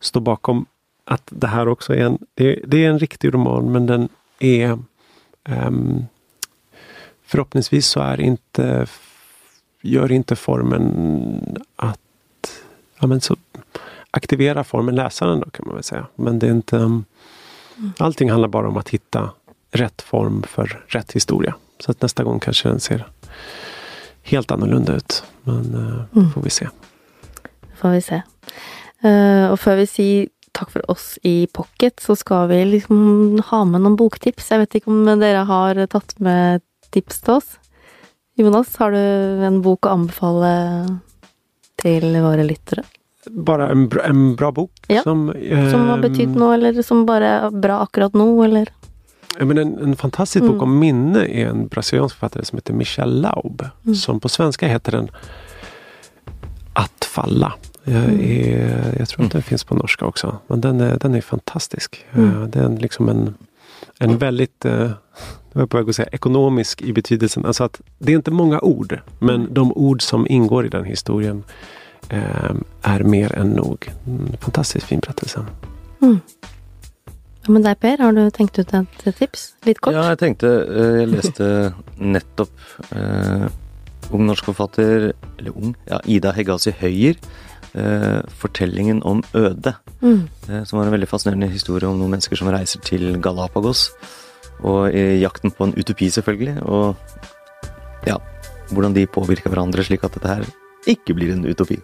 står 0.00 0.20
bakom 0.20 0.66
att 1.04 1.22
det 1.30 1.46
här 1.46 1.68
också 1.68 1.94
är 1.94 2.04
en, 2.04 2.18
det, 2.34 2.60
det 2.66 2.84
är 2.84 2.90
en 2.90 2.98
riktig 2.98 3.34
roman 3.34 3.72
men 3.72 3.86
den 3.86 4.08
är 4.38 4.78
ehm, 5.44 6.04
Förhoppningsvis 7.32 7.86
så 7.86 8.00
är 8.00 8.20
inte 8.20 8.86
gör 9.82 10.12
inte 10.12 10.36
formen 10.36 11.62
att 11.76 12.00
ja, 13.00 13.06
men 13.06 13.20
så 13.20 13.36
aktivera 14.10 14.64
formen 14.64 14.94
läsaren 14.94 15.40
då 15.40 15.50
kan 15.50 15.66
man 15.66 15.74
väl 15.74 15.84
säga. 15.84 16.06
Men 16.14 16.38
det 16.38 16.46
är 16.46 16.50
inte 16.50 16.76
um, 16.76 17.04
Allting 17.98 18.30
handlar 18.30 18.48
bara 18.48 18.68
om 18.68 18.76
att 18.76 18.88
hitta 18.88 19.30
rätt 19.72 20.02
form 20.02 20.42
för 20.42 20.84
rätt 20.88 21.12
historia. 21.12 21.54
Så 21.80 21.90
att 21.90 22.02
nästa 22.02 22.24
gång 22.24 22.40
kanske 22.40 22.68
den 22.68 22.80
ser 22.80 23.06
helt 24.22 24.50
annorlunda 24.50 24.94
ut. 24.96 25.22
Men 25.42 25.74
eh, 25.74 26.18
Mm. 26.18 26.30
får 26.32 26.40
vi 26.42 26.50
se. 26.50 26.68
Får 27.80 27.88
vi 27.90 28.00
se. 28.00 28.22
Eh, 29.02 29.50
og 29.50 29.58
før 29.58 29.76
vi 29.80 29.86
sier 29.86 30.28
takk 30.52 30.70
for 30.70 30.84
oss 30.90 31.18
i 31.22 31.46
Pocket, 31.52 31.96
så 32.00 32.14
skal 32.16 32.48
vi 32.48 32.60
liksom 32.64 33.40
ha 33.48 33.64
med 33.64 33.80
noen 33.82 33.96
boktips. 33.96 34.50
Jeg 34.52 34.58
vet 34.62 34.74
ikke 34.78 34.92
om 34.92 35.04
dere 35.20 35.44
har 35.48 35.80
tatt 35.90 36.14
med 36.20 36.62
tips 36.92 37.20
til 37.24 37.34
oss. 37.40 37.56
Jonas, 38.38 38.76
har 38.76 38.90
du 38.92 39.44
en 39.48 39.62
bok 39.64 39.86
å 39.88 39.92
anbefale 39.96 40.52
til 41.82 42.04
våre 42.22 42.44
lyttere? 42.46 42.84
Bara 43.30 43.68
en, 43.70 43.88
bra- 43.88 44.04
en 44.08 44.34
bra 44.36 44.50
bok. 44.52 44.70
Ja, 44.88 45.02
Som, 45.02 45.28
Som 45.70 45.88
har 45.88 45.98
ehm, 45.98 46.02
betydd 46.06 46.36
noe, 46.36 46.54
eller 46.56 46.82
som 46.82 47.04
bare 47.06 47.28
er 47.46 47.50
bra 47.50 47.80
akkurat 47.86 48.14
nå, 48.18 48.28
eller? 48.44 48.70
Men 49.40 49.58
en, 49.58 49.78
en 49.78 49.96
fantastisk 49.96 50.42
Mm. 50.42 50.52
bok 50.52 50.62
om 50.62 50.78
minne 50.78 51.18
är 51.26 51.46
en 51.46 51.68
brasiliansk 51.68 52.14
författare 52.16 52.44
som 52.44 52.56
heter 52.56 52.74
Michel 52.74 53.20
Laub. 53.20 53.64
Mm. 53.84 53.94
Som 53.94 54.20
på 54.20 54.28
svenska 54.28 54.68
heter 54.68 54.92
den 54.92 55.10
Att 56.72 57.04
falla. 57.04 57.52
Jag, 57.84 58.04
Mm. 58.04 58.20
är, 58.20 58.96
jag 58.98 59.08
tror 59.08 59.24
att 59.26 59.32
den 59.32 59.42
finns 59.42 59.64
på 59.64 59.74
norska 59.74 60.04
också. 60.04 60.38
Men 60.46 60.60
den 60.60 60.80
är, 60.80 60.98
den 60.98 61.14
är 61.14 61.20
fantastisk. 61.20 62.04
Mm. 62.12 62.42
Eh, 62.42 62.48
Det 62.48 62.58
är 62.58 62.64
en, 62.64 62.76
liksom 62.76 63.08
en, 63.08 63.34
en 63.98 64.18
väldigt, 64.18 64.64
eh, 64.64 64.90
jag 65.52 65.70
på 65.70 65.76
väg 65.76 65.88
att 65.88 65.96
säga 65.96 66.08
ekonomisk 66.12 66.82
i 66.82 66.92
betydelsen. 66.92 67.46
Alltså 67.46 67.64
att 67.64 67.80
det 67.98 68.12
är 68.12 68.16
inte 68.16 68.30
många 68.30 68.60
ord. 68.60 69.00
Men 69.18 69.34
Mm. 69.34 69.54
de 69.54 69.72
ord 69.72 70.02
som 70.02 70.26
ingår 70.28 70.66
i 70.66 70.68
den 70.68 70.84
historien 70.84 71.42
eh, 72.08 72.54
är 72.82 73.00
mer 73.02 73.32
än 73.38 73.50
nog. 73.50 73.90
En 74.06 74.36
fantastiskt 74.40 74.86
fin 74.86 75.00
berättelse. 75.00 75.44
Mm. 76.02 76.20
Ja, 77.42 77.50
men 77.50 77.62
deg, 77.64 77.78
Per, 77.82 77.98
har 77.98 78.12
du 78.14 78.22
tenkt 78.30 78.58
ut 78.60 78.72
et 78.74 79.16
tips? 79.18 79.48
Litt 79.66 79.80
kort? 79.82 79.96
Ja, 79.96 80.04
jeg 80.12 80.18
tenkte 80.20 80.50
eh, 80.62 81.00
Jeg 81.02 81.08
leste 81.10 81.48
nettopp 81.98 82.52
eh, 82.94 83.48
ung 84.12 84.26
norsk 84.28 84.44
forfatter, 84.50 85.08
eller 85.40 85.56
ung, 85.56 85.72
ja, 85.88 85.98
Ida 86.06 86.32
Hegazi 86.36 86.70
Høyer. 86.78 87.16
Eh, 87.74 88.20
'Fortellingen 88.38 89.02
om 89.02 89.22
ødet', 89.32 89.74
Mm. 90.02 90.28
eh, 90.50 90.64
som 90.64 90.78
var 90.78 90.86
en 90.86 90.92
veldig 90.92 91.08
fascinerende 91.08 91.48
historie 91.50 91.88
om 91.88 91.96
noen 91.98 92.10
mennesker 92.10 92.36
som 92.36 92.48
reiser 92.52 92.80
til 92.84 93.16
Galapagos. 93.22 93.90
Og 94.62 94.92
i 94.94 95.20
jakten 95.22 95.50
på 95.50 95.64
en 95.64 95.72
utopi, 95.74 96.10
selvfølgelig. 96.10 96.62
Og 96.62 96.96
ja, 98.06 98.18
hvordan 98.70 98.94
de 98.94 99.06
påvirker 99.06 99.48
hverandre 99.50 99.82
slik 99.82 100.04
at 100.04 100.12
dette 100.14 100.28
her 100.28 100.44
ikke 100.86 101.14
blir 101.14 101.32
en 101.32 101.46
utopi. 101.46 101.80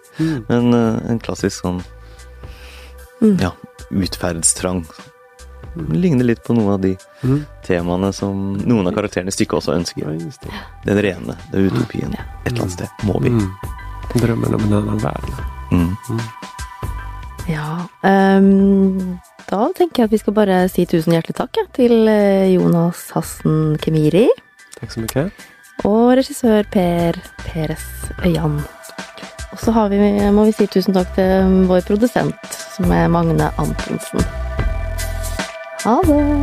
Men 0.49 0.75
eh, 0.75 1.11
en 1.11 1.19
klassisk 1.19 1.63
sånn 1.65 1.83
Mm. 3.23 3.41
ja, 3.41 3.51
utferdstrang. 3.91 4.85
Ligner 5.93 6.25
litt 6.25 6.43
på 6.45 6.55
noen 6.57 6.73
av 6.75 6.81
de 6.81 6.97
Mm. 7.25 7.45
temaene 7.67 8.13
som 8.15 8.55
noen 8.57 8.87
av 8.87 8.95
karakterene 8.95 9.29
i 9.29 9.37
stykket 9.37 9.59
også 9.61 9.75
ønsker. 9.79 10.03
Ja, 10.05 10.11
just 10.25 10.43
det. 10.43 10.51
Den 10.85 10.99
rene, 11.03 11.37
det 11.53 11.59
er 11.61 11.71
utopien. 11.71 12.13
Ja. 12.17 12.25
Et 12.45 12.53
eller 12.53 12.63
annet 12.63 12.73
sted 12.73 12.89
må 13.05 13.21
vi. 13.23 13.31
Mm. 13.31 13.51
Drömmen 14.15 14.55
om 14.55 14.65
en 14.65 14.73
annan 14.73 14.99
värld. 14.99 15.33
Mm. 15.73 15.97
Ja. 17.49 17.87
ehm, 18.05 19.19
da 19.49 19.69
tenker 19.77 20.03
jeg 20.03 20.09
at 20.09 20.13
vi 20.13 20.19
skal 20.21 20.35
bare 20.37 20.69
si 20.69 20.85
tusen 20.87 21.13
hjertelig 21.17 21.37
takk 21.39 21.57
ja, 21.57 21.65
til 21.73 22.09
eh, 22.09 22.51
Jonas 22.55 23.07
Hassen 23.17 23.77
Kemiri 23.81 24.27
Tack 24.79 24.93
så 24.93 25.01
mycket. 25.01 25.33
og 25.85 26.13
regissør 26.19 26.65
Per 26.71 27.17
Peres 27.47 27.87
Øyan. 28.25 28.59
Og 29.53 29.59
så 29.63 29.73
har 29.73 29.89
vi, 29.89 29.97
må 30.31 30.45
vi 30.45 30.53
si 30.53 30.67
tusen 30.67 30.93
takk 30.95 31.15
til 31.17 31.65
vår 31.71 31.81
produsent, 31.89 32.37
som 32.77 32.93
er 32.93 33.09
Magne 33.09 33.49
Antonsen. 33.59 34.21
Aber. 35.85 36.41